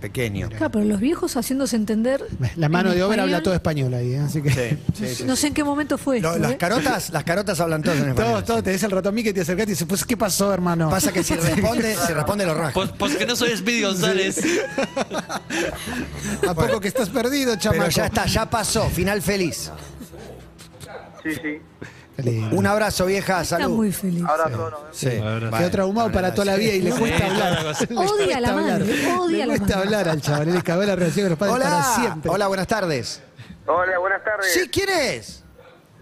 Pequeño. 0.00 0.48
Claro, 0.48 0.70
pero 0.70 0.84
los 0.86 0.98
viejos 0.98 1.36
haciéndose 1.36 1.76
entender. 1.76 2.24
La 2.56 2.68
mano 2.70 2.90
en 2.90 2.96
de 2.96 3.02
obra 3.02 3.16
español, 3.16 3.34
habla 3.34 3.42
todo 3.42 3.52
español 3.54 3.92
ahí, 3.92 4.14
¿eh? 4.14 4.18
así 4.20 4.40
que. 4.40 4.50
Sí, 4.50 4.78
sí, 4.94 5.14
sí. 5.16 5.24
No 5.24 5.36
sé 5.36 5.48
en 5.48 5.54
qué 5.54 5.62
momento 5.62 5.98
fue 5.98 6.20
Lo- 6.20 6.30
esto. 6.30 6.40
las 6.40 6.52
¿eh? 6.52 6.56
carotas, 6.56 7.10
las 7.10 7.22
carotas 7.24 7.60
hablan 7.60 7.82
todas 7.82 7.98
en 8.00 8.08
español. 8.08 8.32
Todos, 8.32 8.44
todos, 8.46 8.62
te 8.62 8.70
des 8.70 8.82
el 8.82 8.90
ratón 8.92 9.14
Mika 9.14 9.28
y 9.28 9.32
te 9.34 9.42
acercás 9.42 9.66
y 9.66 9.70
dices, 9.70 9.86
pues, 9.86 10.04
¿qué 10.06 10.16
pasó, 10.16 10.52
hermano? 10.54 10.88
Pasa 10.88 11.12
que 11.12 11.22
si 11.22 11.34
responde, 11.36 11.94
si 11.94 12.12
responde 12.14 12.46
lo 12.46 12.54
rasca. 12.54 12.72
Pues, 12.72 12.90
pues 12.98 13.16
que 13.16 13.26
no 13.26 13.36
soy 13.36 13.54
Speedy 13.56 13.82
González. 13.82 14.40
¿A 16.48 16.54
poco 16.54 16.80
que 16.80 16.88
estás 16.88 17.10
perdido, 17.10 17.56
chamaco? 17.56 17.80
Pero 17.82 17.90
ya 17.90 18.06
está, 18.06 18.26
ya 18.26 18.48
pasó. 18.48 18.88
Final 18.88 19.20
feliz. 19.22 19.70
Sí, 21.22 21.30
sí. 21.34 21.58
Lindo. 22.22 22.56
Un 22.56 22.66
abrazo, 22.66 23.06
vieja. 23.06 23.40
Está 23.42 23.58
Salud. 23.58 23.76
muy 23.76 23.92
feliz. 23.92 24.24
Ahora 24.26 24.44
todo 24.50 24.70
nos 24.70 24.80
vemos. 24.80 24.96
Sí. 24.96 25.10
Quedó 25.58 25.70
traumado 25.70 26.12
para 26.12 26.32
toda 26.34 26.44
la 26.46 26.56
vida 26.56 26.72
y 26.72 26.82
le 26.82 26.90
cuesta 26.92 27.26
hablar. 27.26 27.76
Le 27.88 27.96
Odia 27.96 28.36
a 28.36 28.40
la 28.40 28.52
cuesta 28.52 28.70
madre, 28.72 28.72
hablar. 29.04 29.18
odia 29.20 29.38
Le 29.38 29.46
la 29.46 29.46
cuesta 29.58 29.76
madre. 29.76 29.86
hablar 29.88 30.08
al 30.08 30.20
chaval, 30.22 30.52
le 30.54 30.62
cagó 30.62 30.82
la 30.82 30.96
relación 30.96 31.24
con 31.24 31.30
los 31.30 31.38
padres 31.38 31.56
para 31.64 31.76
Hola. 31.76 31.94
siempre. 31.96 32.30
Hola, 32.30 32.46
buenas 32.48 32.66
tardes. 32.66 33.22
Hola, 33.66 33.98
buenas 33.98 34.24
tardes. 34.24 34.52
Sí, 34.52 34.68
¿quién 34.68 34.88
es? 34.88 35.44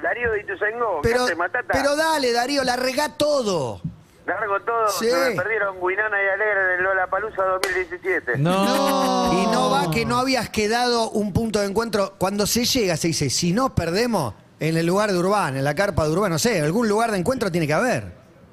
Darío 0.02 0.31
de 0.31 0.40
Ituzaingó, 0.42 1.00
Pero, 1.02 1.26
pero 1.72 1.96
dale, 1.96 2.33
Darío, 2.33 2.62
la 2.62 2.76
regá 2.76 3.09
todo. 3.16 3.81
Largo 4.26 4.61
todo, 4.61 4.88
Sí. 4.88 5.09
se 5.11 5.31
me 5.31 5.35
perdieron 5.37 5.76
Guinana 5.81 6.16
y 6.22 6.28
Alegre 6.35 6.64
en 6.74 6.78
el 6.78 6.85
Lollapalooza 6.85 7.42
2017. 7.44 8.37
No. 8.38 9.33
Y 9.33 9.46
no 9.46 9.70
va 9.70 9.90
que 9.90 10.04
no 10.04 10.18
habías 10.18 10.50
quedado 10.50 11.11
un 11.11 11.33
punto 11.33 11.61
de 11.61 11.66
encuentro. 11.66 12.14
Cuando 12.18 12.46
se 12.46 12.64
llega, 12.66 12.96
se 12.98 13.09
dice, 13.09 13.31
si 13.31 13.52
no 13.52 13.74
perdemos 13.74 14.35
en 14.61 14.77
el 14.77 14.87
lugar 14.87 15.11
de 15.11 15.18
Urbán, 15.18 15.57
en 15.57 15.64
la 15.64 15.75
carpa 15.75 16.05
de 16.05 16.11
Urbán, 16.11 16.33
no 16.33 16.38
sé, 16.38 16.61
algún 16.61 16.88
lugar 16.88 17.11
de 17.11 17.18
encuentro 17.18 17.51
tiene 17.51 17.66
que 17.66 17.75
haber. 17.75 18.05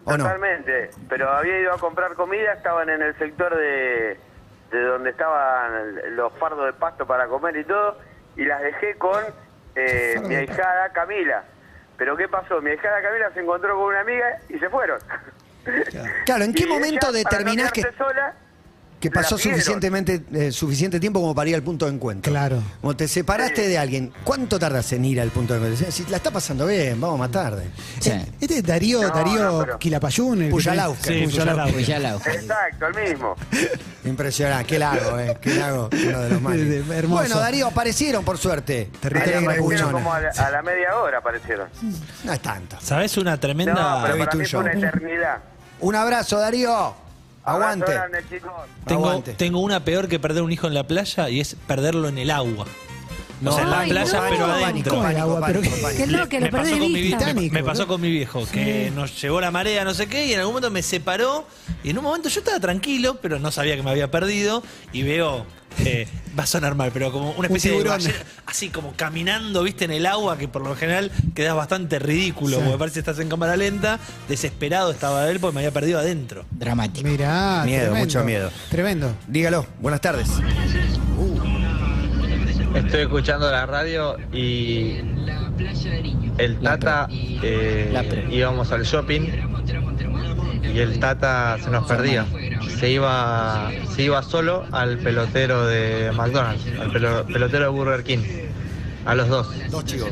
¿O 0.06 0.12
no? 0.12 0.24
Totalmente, 0.24 0.92
pero 1.10 1.32
había 1.32 1.60
ido 1.60 1.74
a 1.74 1.80
comprar 1.80 2.14
comida, 2.14 2.54
estaban 2.54 2.90
en 2.90 3.02
el 3.02 3.18
sector 3.18 3.56
de, 3.56 4.20
de 4.72 4.82
donde 4.84 5.10
estaban 5.10 6.16
los 6.16 6.32
fardos 6.34 6.66
de 6.66 6.74
pasto 6.74 7.08
para 7.08 7.28
comer 7.28 7.58
y 7.58 7.64
todo, 7.64 7.98
y 8.36 8.46
las 8.46 8.62
dejé 8.62 8.96
con 8.96 9.24
eh, 9.76 10.22
mi 10.28 10.36
ahijada 10.36 10.90
Camila. 10.94 11.44
Pero 11.98 12.16
¿qué 12.18 12.28
pasó? 12.28 12.62
Mi 12.62 12.72
ahijada 12.72 13.02
Camila 13.02 13.32
se 13.34 13.40
encontró 13.40 13.76
con 13.76 13.86
una 13.86 14.02
amiga 14.02 14.38
y 14.50 14.60
se 14.60 14.70
fueron. 14.70 15.00
Claro, 16.26 16.44
¿en 16.44 16.54
qué 16.54 16.64
Y 16.66 16.68
momento 16.68 17.08
para 17.08 17.12
no 17.12 17.18
determinás 17.18 17.72
que, 17.72 17.82
sola, 17.98 18.34
que 19.10 19.12
pasó 19.12 19.38
suficientemente, 19.38 20.24
eh, 20.34 20.52
suficiente 20.52 21.00
tiempo 21.00 21.20
como 21.22 21.34
para 21.36 21.50
ir 21.50 21.56
al 21.56 21.64
punto 21.64 21.86
de 21.86 21.94
encuentro? 21.94 22.32
Claro. 22.32 22.62
Como 22.82 22.96
te 22.96 23.08
separaste 23.08 23.68
de 23.68 23.78
alguien, 23.78 24.12
¿cuánto 24.24 24.58
tardas 24.60 24.92
en 24.94 25.06
ir 25.06 25.22
al 25.22 25.30
punto 25.30 25.54
de 25.54 25.60
encuentro? 25.60 25.92
Si 25.92 26.06
la 26.06 26.18
está 26.18 26.32
pasando 26.32 26.66
bien, 26.68 27.00
vamos 27.00 27.20
más 27.20 27.32
tarde. 27.32 27.66
Sí. 28.00 28.12
Este 28.42 28.58
es 28.58 28.64
Darío, 28.64 29.02
No, 29.02 29.10
Darío 29.10 29.44
no, 29.44 29.60
pero- 29.60 29.80
Quilapayún. 29.80 30.42
el 30.44 30.52
tiene- 30.52 31.28
Sí, 31.30 31.38
Exacto, 32.30 32.88
el 32.88 33.10
mismo. 33.10 33.36
Impresionante, 34.06 34.66
qué 34.68 34.80
lago, 34.80 35.20
eh, 35.20 35.38
qué 35.42 35.56
lago, 35.56 35.90
uno 35.92 36.20
de 36.22 36.30
los 36.30 36.42
más. 36.42 36.56
Hermoso. 36.96 37.22
Bueno, 37.22 37.40
Darío, 37.40 37.68
aparecieron 37.68 38.24
por 38.24 38.38
suerte. 38.38 38.90
Territorio 39.02 39.40
aparecieron 39.40 39.92
como 39.92 40.14
a 40.14 40.20
la, 40.22 40.30
a 40.30 40.52
la 40.52 40.62
media 40.62 40.96
hora 40.98 41.18
aparecieron. 41.20 41.68
No 42.24 42.34
es 42.34 42.40
tanto. 42.40 42.78
¿Sabes 42.82 43.18
una 43.18 43.32
No, 43.32 43.40
tremenda. 43.40 44.02
pero 44.04 44.16
vi 44.16 44.20
para 44.24 44.36
mí 44.36 44.46
fue 44.46 44.60
una 44.60 44.74
eternidad. 44.74 45.38
Un 45.80 45.96
abrazo, 45.96 46.40
Darío. 46.40 46.94
Aguante. 47.46 47.92
Grande. 47.92 48.24
Tengo, 48.86 49.06
Aguante. 49.08 49.34
tengo 49.34 49.60
una 49.60 49.84
peor 49.86 50.08
que 50.08 50.20
perder 50.20 50.44
un 50.44 50.52
hijo 50.52 50.68
en 50.68 50.74
la 50.74 50.86
playa 50.88 51.30
y 51.30 51.40
es 51.40 51.56
perderlo 51.68 52.08
en 52.08 52.18
el 52.18 52.32
agua. 52.32 52.66
No, 53.42 53.52
o 53.52 53.54
sea, 53.54 53.64
en 53.64 53.70
la 53.70 53.80
Ay, 53.82 53.90
playa, 53.90 54.22
no. 54.22 54.30
pero 54.30 54.46
adentro. 54.46 54.94
¿Cómo 54.96 55.08
el 55.10 55.18
agua? 55.18 55.44
Pero 55.46 55.60
pánico, 55.60 55.76
qué- 55.76 55.82
pánico. 55.82 56.06
Que 56.06 56.08
no, 56.18 56.30
que 56.30 56.40
lo 56.40 56.46
me 56.46 56.52
pasó 56.52 56.72
con 56.80 56.92
mi 56.94 57.02
viejo, 57.02 57.26
me, 57.26 57.50
me 57.52 57.64
pasó 57.64 57.82
¿no? 57.82 57.88
con 57.88 58.02
mi 58.02 58.10
viejo, 58.12 58.48
que 58.52 58.92
nos 58.96 59.22
llevó 59.22 59.42
la 59.42 59.52
marea, 59.52 59.84
no 59.84 59.94
sé 59.94 60.08
qué, 60.08 60.26
y 60.28 60.34
en 60.34 60.40
algún 60.40 60.54
momento 60.54 60.72
me 60.72 60.82
separó, 60.82 61.46
y 61.84 61.90
en 61.90 61.98
un 61.98 62.04
momento 62.06 62.30
yo 62.30 62.40
estaba 62.40 62.60
tranquilo, 62.62 63.20
pero 63.22 63.38
no 63.38 63.52
sabía 63.52 63.76
que 63.76 63.84
me 63.84 63.92
había 63.92 64.10
perdido, 64.10 64.64
y 64.94 65.04
veo, 65.04 65.46
eh, 65.80 66.08
va 66.38 66.44
a 66.44 66.48
sonar 66.48 66.76
mal, 66.76 66.92
pero 66.94 67.12
como 67.12 67.32
una 67.32 67.48
especie 67.48 67.72
de 67.72 67.84
ballena, 67.84 68.16
así 68.46 68.70
como 68.70 68.94
caminando, 68.96 69.64
viste, 69.64 69.86
en 69.86 69.92
el 69.92 70.06
agua, 70.06 70.38
que 70.38 70.48
por 70.48 70.64
lo 70.64 70.76
general 70.76 71.12
quedas 71.34 71.56
bastante 71.56 72.00
ridículo, 72.00 72.60
porque 72.60 72.78
parece 72.78 72.96
que 72.96 73.00
estás 73.00 73.20
en 73.20 73.30
cámara 73.30 73.56
lenta, 73.58 74.00
desesperado 74.28 74.92
estaba 74.92 75.30
él 75.30 75.40
porque 75.40 75.56
me 75.56 75.62
había 75.62 75.72
perdido 75.72 76.00
adentro. 76.00 76.46
Dramático. 76.52 77.08
Mirá, 77.08 77.64
Miedo, 77.66 77.84
tremendo. 77.84 78.06
mucho 78.06 78.24
miedo. 78.24 78.52
Tremendo. 78.70 79.16
Dígalo, 79.28 79.66
buenas 79.80 80.02
tardes. 80.02 80.30
Estoy 82.76 83.02
escuchando 83.02 83.50
la 83.50 83.66
radio 83.66 84.18
y 84.34 84.98
el 86.38 86.60
Tata 86.62 87.08
eh, 87.10 88.28
íbamos 88.30 88.72
al 88.72 88.84
shopping 88.84 89.22
y 90.74 90.80
el 90.80 91.00
Tata 91.00 91.58
se 91.64 91.70
nos 91.70 91.88
perdía. 91.88 92.26
Se 92.80 92.90
iba, 92.90 93.72
se 93.96 94.04
iba 94.04 94.22
solo 94.24 94.66
al 94.72 94.98
pelotero 94.98 95.66
de 95.66 96.12
McDonald's, 96.14 96.64
al 96.80 96.92
pelo- 96.92 97.26
pelotero 97.26 97.64
de 97.66 97.70
Burger 97.70 98.04
King, 98.04 98.20
a 99.06 99.16
los 99.16 99.30
dos. 99.30 99.48
Dos 99.72 99.86
chicos. 99.86 100.10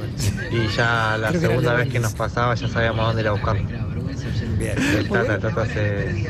Y 0.52 0.68
ya 0.76 1.18
la 1.20 1.30
Creo 1.30 1.42
segunda 1.42 1.74
vez 1.74 1.90
que 1.90 2.00
nos 2.00 2.14
pasaba 2.14 2.56
ya 2.56 2.68
sabíamos 2.70 3.06
dónde 3.08 3.22
ir 3.22 3.28
a 3.28 3.32
buscarlo. 3.34 3.64
Bien. 4.58 4.78
El 4.78 5.10
Tata, 5.10 5.36
el 5.36 5.42
Tata 5.42 5.66
se, 5.66 6.26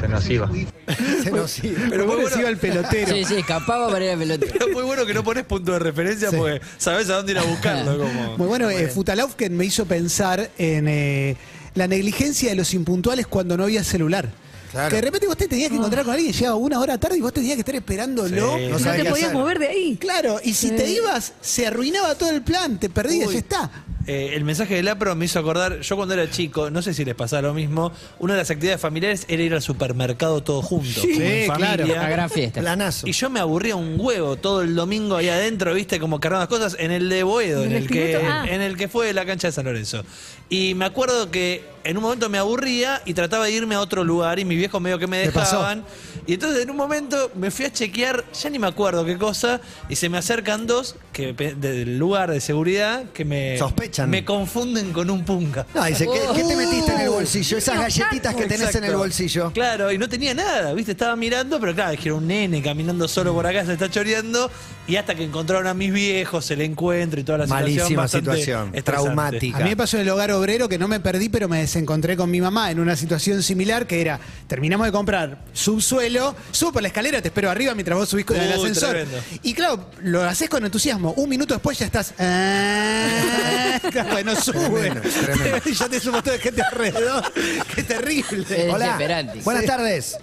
se 0.00 0.08
nos 0.08 0.28
iba. 0.28 0.50
Se 1.24 1.30
nos 1.32 1.50
sigue. 1.50 1.76
Pero 1.90 2.06
muy 2.06 2.14
vos 2.14 2.24
bueno. 2.30 2.40
iba 2.40 2.48
el 2.48 2.56
pelotero. 2.58 3.12
Sí, 3.12 3.24
sí, 3.24 3.34
escapaba 3.36 3.88
para 3.90 4.04
ir 4.04 4.10
al 4.12 4.18
pelotero. 4.18 4.52
Pero 4.52 4.72
muy 4.72 4.82
bueno 4.84 5.04
que 5.04 5.12
no 5.14 5.24
pones 5.24 5.44
punto 5.44 5.72
de 5.72 5.78
referencia 5.80 6.30
Sí. 6.30 6.36
porque 6.36 6.60
sabes 6.78 7.10
a 7.10 7.16
dónde 7.16 7.32
ir 7.32 7.38
a 7.38 7.42
buscarlo. 7.42 7.98
Como... 8.06 8.36
Muy 8.38 8.46
bueno, 8.46 8.70
eh, 8.70 8.86
Futalaufken 8.88 9.56
me 9.56 9.64
hizo 9.64 9.84
pensar 9.86 10.48
en 10.58 10.86
eh, 10.88 11.36
la 11.74 11.88
negligencia 11.88 12.50
de 12.50 12.56
los 12.56 12.72
impuntuales 12.74 13.26
cuando 13.26 13.56
no 13.56 13.64
había 13.64 13.82
celular. 13.82 14.28
Claro. 14.76 14.90
Que 14.90 14.96
de 14.96 15.02
repente 15.02 15.26
vos 15.26 15.36
te 15.38 15.48
tenías 15.48 15.70
que 15.70 15.76
encontrar 15.76 16.04
con 16.04 16.12
alguien, 16.12 16.32
llegaba 16.32 16.56
una 16.56 16.78
hora 16.80 16.98
tarde 16.98 17.16
y 17.16 17.20
vos 17.22 17.32
tenías 17.32 17.54
que 17.54 17.60
estar 17.60 17.74
esperándolo. 17.74 18.56
Sí. 18.58 18.66
No 18.68 18.76
te 18.76 18.84
podías 18.84 19.12
hacer. 19.12 19.32
mover 19.32 19.58
de 19.58 19.68
ahí. 19.68 19.96
Claro, 19.96 20.38
y 20.44 20.52
si 20.52 20.68
Sí. 20.68 20.76
te 20.76 20.86
ibas, 20.90 21.32
se 21.40 21.66
arruinaba 21.66 22.14
todo 22.14 22.28
el 22.30 22.42
plan, 22.42 22.78
te 22.78 22.90
perdías, 22.90 23.28
Uy. 23.28 23.32
ya 23.34 23.40
está. 23.40 23.70
Eh, 24.06 24.34
el 24.34 24.44
mensaje 24.44 24.76
del 24.76 24.86
APRO 24.88 25.16
me 25.16 25.24
hizo 25.24 25.38
acordar, 25.38 25.80
yo 25.80 25.96
cuando 25.96 26.14
era 26.14 26.30
chico, 26.30 26.70
no 26.70 26.80
sé 26.80 26.94
si 26.94 27.04
les 27.04 27.14
pasaba 27.14 27.42
lo 27.42 27.54
mismo, 27.54 27.90
una 28.20 28.34
de 28.34 28.40
las 28.40 28.50
actividades 28.50 28.80
familiares 28.80 29.24
era 29.28 29.42
ir 29.42 29.52
al 29.52 29.62
supermercado 29.62 30.42
todos 30.42 30.64
juntos. 30.64 31.02
Sí, 31.02 31.12
como 31.14 31.24
en 31.24 31.42
sí, 31.42 31.46
claro. 31.46 31.82
familia. 31.82 32.00
Una 32.00 32.08
gran 32.08 32.30
fiesta. 32.30 32.60
Planazo. 32.60 33.08
Y 33.08 33.12
yo 33.12 33.30
me 33.30 33.40
aburría 33.40 33.74
un 33.74 33.96
huevo 33.98 34.36
todo 34.36 34.62
el 34.62 34.74
domingo 34.76 35.16
ahí 35.16 35.28
adentro, 35.28 35.74
viste, 35.74 35.98
como 35.98 36.20
cargando 36.20 36.42
las 36.42 36.48
cosas 36.48 36.76
en 36.78 36.92
el 36.92 37.08
de 37.08 37.24
Boedo, 37.24 37.64
¿En 37.64 37.72
en 37.72 37.76
el 37.76 37.82
el, 37.82 37.90
que? 37.90 38.16
Ah. 38.16 38.44
en 38.48 38.60
el 38.60 38.76
que 38.76 38.86
fue 38.86 39.12
la 39.12 39.26
cancha 39.26 39.48
de 39.48 39.52
San 39.52 39.64
Lorenzo. 39.64 40.04
Y 40.48 40.74
me 40.74 40.84
acuerdo 40.84 41.30
que 41.32 41.64
en 41.82 41.96
un 41.96 42.04
momento 42.04 42.28
me 42.28 42.38
aburría 42.38 43.02
y 43.04 43.14
trataba 43.14 43.46
de 43.46 43.52
irme 43.52 43.74
a 43.74 43.80
otro 43.80 44.04
lugar 44.04 44.38
y 44.38 44.44
mis 44.44 44.58
viejos 44.58 44.80
medio 44.80 44.98
que 44.98 45.06
me 45.06 45.18
dejaban. 45.18 45.84
Y 46.26 46.34
entonces 46.34 46.62
en 46.62 46.70
un 46.70 46.76
momento 46.76 47.30
me 47.34 47.50
fui 47.50 47.64
a 47.64 47.72
chequear, 47.72 48.24
ya 48.32 48.50
ni 48.50 48.58
me 48.58 48.66
acuerdo 48.66 49.04
qué 49.04 49.18
cosa, 49.18 49.60
y 49.88 49.96
se 49.96 50.08
me 50.08 50.18
acercan 50.18 50.66
dos 50.66 50.96
que 51.12 51.32
del 51.32 51.98
lugar 51.98 52.30
de 52.30 52.40
seguridad 52.40 53.04
que 53.12 53.24
me 53.24 53.58
Sospechan. 53.58 53.95
Me 54.06 54.24
confunden 54.24 54.92
con 54.92 55.08
un 55.10 55.24
punga. 55.24 55.64
No, 55.74 55.84
dice, 55.84 56.06
¿qué, 56.06 56.20
qué 56.34 56.44
te 56.44 56.56
metiste 56.56 56.92
en 56.92 57.00
el 57.00 57.08
bolsillo? 57.10 57.56
Esas 57.58 57.78
galletitas 57.78 58.34
que 58.34 58.42
tenés 58.46 58.60
en 58.74 58.84
el 58.84 58.90
Exacto. 58.90 58.98
bolsillo. 58.98 59.52
Claro, 59.52 59.92
y 59.92 59.98
no 59.98 60.08
tenía 60.08 60.34
nada, 60.34 60.72
¿viste? 60.74 60.92
Estaba 60.92 61.16
mirando, 61.16 61.58
pero 61.60 61.74
claro, 61.74 61.92
es 61.92 62.00
que 62.00 62.08
era 62.08 62.16
un 62.16 62.26
nene 62.26 62.60
caminando 62.62 63.06
solo 63.08 63.32
por 63.32 63.46
acá, 63.46 63.64
se 63.64 63.72
está 63.74 63.88
choreando. 63.90 64.50
Y 64.88 64.94
hasta 64.96 65.16
que 65.16 65.24
encontraron 65.24 65.66
a 65.66 65.74
mis 65.74 65.92
viejos, 65.92 66.48
el 66.52 66.60
encuentro 66.60 67.18
y 67.18 67.24
toda 67.24 67.38
la 67.38 67.44
situación. 67.46 67.74
Malísima 67.76 68.02
bastante 68.02 68.30
situación, 68.30 68.68
estresante. 68.72 68.92
traumática. 68.92 69.56
A 69.58 69.60
mí 69.60 69.70
me 69.70 69.76
pasó 69.76 69.96
en 69.96 70.02
el 70.02 70.08
hogar 70.10 70.30
obrero 70.30 70.68
que 70.68 70.78
no 70.78 70.86
me 70.86 71.00
perdí, 71.00 71.28
pero 71.28 71.48
me 71.48 71.58
desencontré 71.58 72.16
con 72.16 72.30
mi 72.30 72.40
mamá 72.40 72.70
en 72.70 72.78
una 72.78 72.94
situación 72.94 73.42
similar 73.42 73.86
que 73.88 74.00
era, 74.00 74.20
terminamos 74.46 74.86
de 74.86 74.92
comprar 74.92 75.38
subsuelo, 75.52 76.36
subo 76.52 76.72
por 76.74 76.82
la 76.82 76.88
escalera, 76.88 77.20
te 77.20 77.28
espero 77.28 77.50
arriba 77.50 77.74
mientras 77.74 77.98
vos 77.98 78.08
subís 78.08 78.24
con 78.26 78.36
el 78.36 78.46
Uy, 78.48 78.52
ascensor. 78.54 78.90
tremendo. 78.90 79.18
Y 79.42 79.54
claro, 79.54 79.90
lo 80.02 80.22
haces 80.22 80.48
con 80.48 80.64
entusiasmo. 80.64 81.12
Un 81.16 81.28
minuto 81.30 81.54
después 81.54 81.76
ya 81.80 81.86
estás. 81.86 82.14
ah, 82.20 83.80
claro, 83.92 84.24
no 84.24 84.36
sube. 84.36 84.90
Tremendo, 84.90 85.00
tremendo. 85.02 85.58
Ya 85.72 85.88
te 85.88 86.00
sumo 86.00 86.22
todo 86.22 86.32
de 86.34 86.40
gente 86.40 86.62
alrededor. 86.62 87.24
Qué 87.74 87.82
terrible. 87.82 88.46
Es 88.48 88.72
Hola. 88.74 89.32
Buenas 89.44 89.64
tardes. 89.66 90.18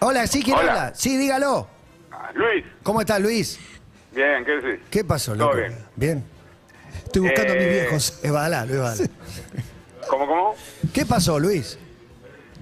Hola, 0.00 0.26
¿sí 0.26 0.42
quién 0.42 0.56
Hola. 0.56 0.70
habla? 0.72 0.94
Sí, 0.94 1.16
dígalo. 1.16 1.68
Luis, 2.34 2.64
¿Cómo 2.82 3.00
estás, 3.00 3.20
Luis? 3.20 3.58
bien, 4.12 4.44
¿qué 4.44 4.52
decís? 4.60 4.80
¿Qué 4.90 5.04
pasó, 5.04 5.32
Todo 5.34 5.46
loco? 5.48 5.56
bien. 5.58 5.78
Bien. 5.96 6.24
Estoy 7.04 7.22
buscando 7.22 7.52
a 7.52 7.56
mis 7.56 7.64
Eh, 7.64 7.70
viejos. 7.80 8.18
Es 8.22 8.30
Badalá, 8.32 8.66
Luis. 8.66 9.10
¿Cómo, 10.08 10.26
cómo? 10.26 10.54
¿Qué 10.92 11.06
pasó, 11.06 11.38
Luis? 11.38 11.78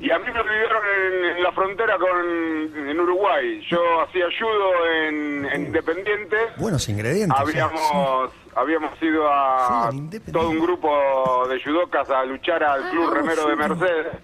Y 0.01 0.11
a 0.11 0.19
mí 0.19 0.27
me 0.27 0.43
vivieron 0.43 0.83
en, 0.85 1.37
en 1.37 1.43
la 1.43 1.53
frontera 1.53 1.97
con 1.99 2.89
en 2.89 3.01
Uruguay. 3.01 3.61
Yo 3.71 3.79
hacía 4.03 4.27
judo 4.39 4.71
en, 5.09 5.47
en 5.47 5.67
Independiente. 5.67 6.37
Buenos 6.59 6.89
ingredientes. 6.89 7.39
Habíamos 7.39 8.31
habíamos 8.57 9.01
ido 9.03 9.29
a 9.31 9.91
todo 10.33 10.51
un 10.51 10.59
grupo 10.61 11.47
de 11.49 11.63
judocas 11.63 12.11
a 12.11 12.25
luchar 12.25 12.65
al 12.65 12.85
Ah, 12.85 12.91
Club 12.91 13.11
Remero 13.13 13.47
de. 13.49 13.57
Mercedes. 13.57 14.17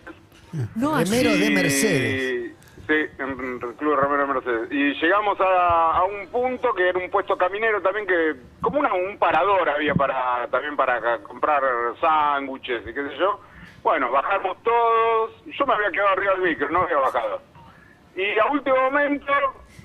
No, 0.75 0.99
Remero 0.99 1.31
de 1.37 1.51
Mercedes. 1.51 2.53
Sí, 2.87 2.95
en 3.19 3.29
el 3.63 3.75
Club 3.77 3.95
Remero 3.97 4.27
de 4.27 4.35
Mercedes. 4.35 4.69
Y 4.73 4.95
llegamos 5.01 5.39
a, 5.41 5.99
a 5.99 6.05
un 6.05 6.27
punto 6.29 6.75
que 6.75 6.89
era 6.89 6.99
un 6.99 7.09
puesto 7.11 7.37
caminero 7.39 7.81
también 7.81 8.07
que, 8.07 8.35
como 8.61 8.81
una, 8.81 8.93
un 8.93 9.17
parador 9.19 9.69
había 9.69 9.95
para 9.95 10.47
también 10.51 10.77
para 10.77 11.19
comprar 11.19 11.63
sándwiches 12.01 12.83
y 12.83 12.93
qué 12.93 13.03
sé 13.09 13.17
yo. 13.19 13.41
Bueno, 13.83 14.11
bajamos 14.11 14.57
todos. 14.63 15.31
Yo 15.47 15.67
me 15.67 15.75
había 15.75 15.91
quedado 15.91 16.09
arriba 16.11 16.33
del 16.35 16.43
micro, 16.43 16.69
no 16.71 16.83
había 16.83 16.99
bajado. 16.99 17.41
Y 18.17 18.39
a 18.39 18.47
último 18.53 18.77
momento 18.77 19.33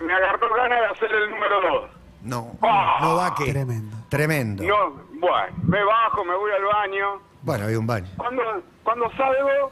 me 0.01 0.13
agarró 0.13 0.53
ganas 0.55 0.79
de 0.79 0.85
hacer 0.87 1.11
el 1.11 1.29
número 1.31 1.61
dos. 1.61 1.89
No, 2.23 2.51
Ah. 2.61 2.97
no 3.01 3.15
va 3.15 3.33
que. 3.35 3.51
Tremendo. 3.51 3.96
Tremendo. 4.09 4.63
No, 4.63 4.91
bueno, 5.19 5.57
me 5.63 5.83
bajo, 5.83 6.23
me 6.23 6.35
voy 6.35 6.51
al 6.51 6.63
baño. 6.63 7.21
Bueno, 7.41 7.65
había 7.65 7.79
un 7.79 7.87
baño. 7.87 8.07
Cuando, 8.17 8.43
cuando 8.83 9.09
salgo, 9.11 9.71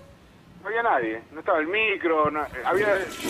no 0.61 0.67
había 0.67 0.83
nadie. 0.83 1.21
No 1.31 1.39
estaba 1.39 1.59
el 1.59 1.67
micro, 1.67 2.29
no, 2.29 2.45
había 2.65 2.87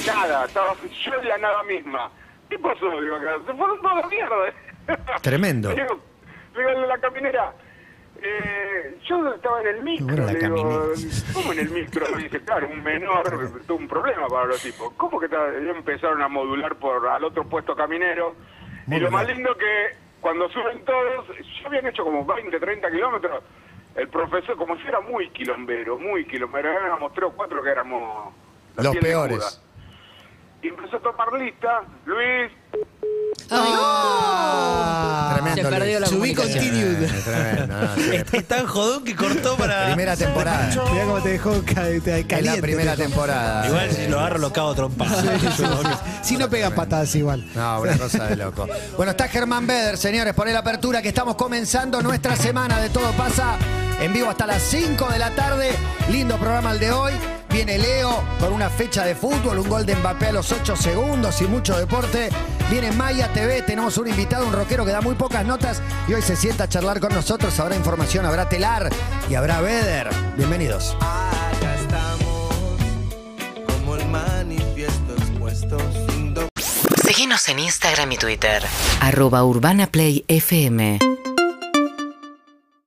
nada. 0.08 0.46
Estaba 0.46 0.74
yo 1.04 1.13
en 1.22 1.28
la 1.28 1.38
nada 1.38 1.63
misma. 1.63 2.10
¿Qué 2.50 2.58
pasó? 2.60 2.89
Digo, 3.02 3.18
se 3.46 3.54
fueron 3.54 3.82
toda 3.82 4.02
la 4.02 4.08
mierda. 4.08 4.36
Tremendo. 5.22 5.70
Digo, 5.70 6.00
digo 6.56 6.70
la 6.88 6.98
caminera. 6.98 7.54
Eh, 8.22 8.98
yo 9.08 9.34
estaba 9.34 9.62
en 9.62 9.68
el 9.68 9.84
micro, 9.84 10.08
Bueno, 10.08 10.32
le 10.32 10.39
digo. 10.39 10.91
¿cómo 11.34 11.54
en 11.54 11.60
el 11.60 11.70
micro? 11.70 12.06
Me 12.15 12.24
dice, 12.24 12.39
claro, 12.41 12.68
un 12.68 12.82
menor, 12.82 13.24
tuvo 13.68 13.78
un 13.78 13.88
problema 13.88 14.28
para 14.28 14.46
los 14.46 14.62
tipos. 14.62 14.94
¿Cómo 14.94 15.20
que 15.20 15.28
empezaron 15.28 16.22
a 16.22 16.28
modular 16.28 16.76
por 16.76 17.08
al 17.08 17.24
otro 17.24 17.44
puesto 17.48 17.76
caminero? 17.76 18.36
Y 18.88 19.00
lo 19.00 19.12
más 19.12 19.28
lindo 19.28 19.56
que 19.58 20.05
cuando 20.26 20.50
suben 20.50 20.84
todos, 20.86 21.28
ya 21.38 21.68
habían 21.68 21.86
hecho 21.86 22.04
como 22.04 22.26
20, 22.26 22.60
30 22.60 22.90
kilómetros, 22.90 23.44
el 23.94 24.10
profesor, 24.10 24.58
como 24.58 24.76
si 24.78 24.88
era 24.88 25.00
muy 25.00 25.30
quilombero, 25.30 26.00
muy 26.00 26.26
quilombero, 26.26 26.68
éramos 26.68 27.14
tres 27.14 27.30
o 27.30 27.32
cuatro 27.34 27.62
que 27.62 27.70
éramos 27.70 28.34
la 28.76 28.86
Los 28.86 28.96
peores. 28.98 29.62
Y 30.64 30.70
empezó 30.70 30.98
a 30.98 31.00
tomar 31.02 31.32
lista, 31.34 31.84
Luis, 32.08 32.52
Tremendo. 33.48 34.35
Se 35.56 35.63
perdió 35.70 36.00
la 36.00 36.08
Subí 36.08 36.34
continued. 36.34 37.10
Tremendo. 37.24 37.68
no, 37.68 37.96
sí. 37.96 38.02
Es, 38.15 38.34
es 38.34 38.48
tan 38.48 38.65
jodón 38.65 39.04
que 39.04 39.15
cortó 39.15 39.56
para. 39.58 39.88
Primera 39.88 40.15
temporada. 40.15 40.70
Mirá 40.91 41.04
cómo 41.06 41.22
te 41.22 41.30
dejó 41.30 41.62
ca- 41.65 41.74
te- 41.84 42.00
caliente. 42.02 42.36
Es 42.39 42.46
la 42.46 42.56
primera 42.62 42.96
temporada. 42.96 43.68
Igual 43.68 43.91
si 43.91 44.08
lo 44.08 44.20
agarro 44.20 44.38
lo 44.39 44.54
cago 44.54 44.70
a 44.72 44.76
trompadas. 44.76 45.26
Si 46.26 46.38
no 46.38 46.50
pegan 46.50 46.74
patadas 46.74 47.13
igual. 47.15 47.46
No, 47.54 47.82
una 47.82 47.98
cosa 48.00 48.26
de 48.28 48.36
loco. 48.36 48.68
Bueno, 48.98 49.12
está 49.12 49.28
Germán 49.28 49.68
Beder, 49.68 49.96
señores, 49.98 50.34
por 50.34 50.48
la 50.50 50.60
apertura 50.60 51.02
que 51.02 51.10
estamos 51.10 51.36
comenzando 51.36 52.02
nuestra 52.02 52.36
semana 52.36 52.80
de 52.80 52.89
Todo 52.89 53.12
Pasa 53.12 53.56
en 53.99 54.13
vivo 54.13 54.29
hasta 54.29 54.45
las 54.45 54.62
5 54.63 55.08
de 55.10 55.19
la 55.19 55.31
tarde. 55.31 55.71
Lindo 56.10 56.38
programa 56.38 56.71
el 56.71 56.79
de 56.79 56.91
hoy. 56.91 57.13
Viene 57.49 57.77
Leo 57.77 58.21
con 58.39 58.51
una 58.51 58.69
fecha 58.69 59.05
de 59.05 59.15
fútbol, 59.15 59.60
un 59.60 59.69
gol 59.69 59.86
de 59.86 59.95
Mbappé 59.95 60.27
a 60.27 60.31
los 60.34 60.51
8 60.51 60.75
segundos 60.75 61.41
y 61.41 61.45
mucho 61.45 61.77
deporte. 61.77 62.29
Viene 62.69 62.91
Maya 62.91 63.31
TV, 63.31 63.62
tenemos 63.62 63.97
un 63.97 64.08
invitado, 64.08 64.45
un 64.45 64.53
rockero 64.53 64.84
que 64.84 64.91
da 64.91 64.99
muy 64.99 65.15
pocas 65.15 65.45
notas 65.45 65.81
y 66.08 66.13
hoy 66.13 66.21
se 66.21 66.36
sienta 66.36 66.65
a 66.65 66.69
charlar 66.69 66.99
con 66.99 67.13
nosotros. 67.13 67.58
Habrá 67.60 67.75
información, 67.75 68.25
habrá 68.25 68.49
telar 68.49 68.89
y 69.29 69.36
habrá 69.36 69.62
Beder. 69.62 70.10
Bienvenidos. 70.36 70.97
Acá 70.99 71.75
estamos, 71.75 72.53
como 73.67 73.95
el 73.95 74.05
manifiesto 74.08 75.13
expuesto 75.17 75.77
Síguenos 77.05 77.47
en 77.47 77.60
Instagram 77.60 78.12
y 78.12 78.17
Twitter. 78.17 78.63
Arroba 78.99 79.45
Urbana 79.45 79.88
Play 79.88 80.25
FM. 80.27 80.99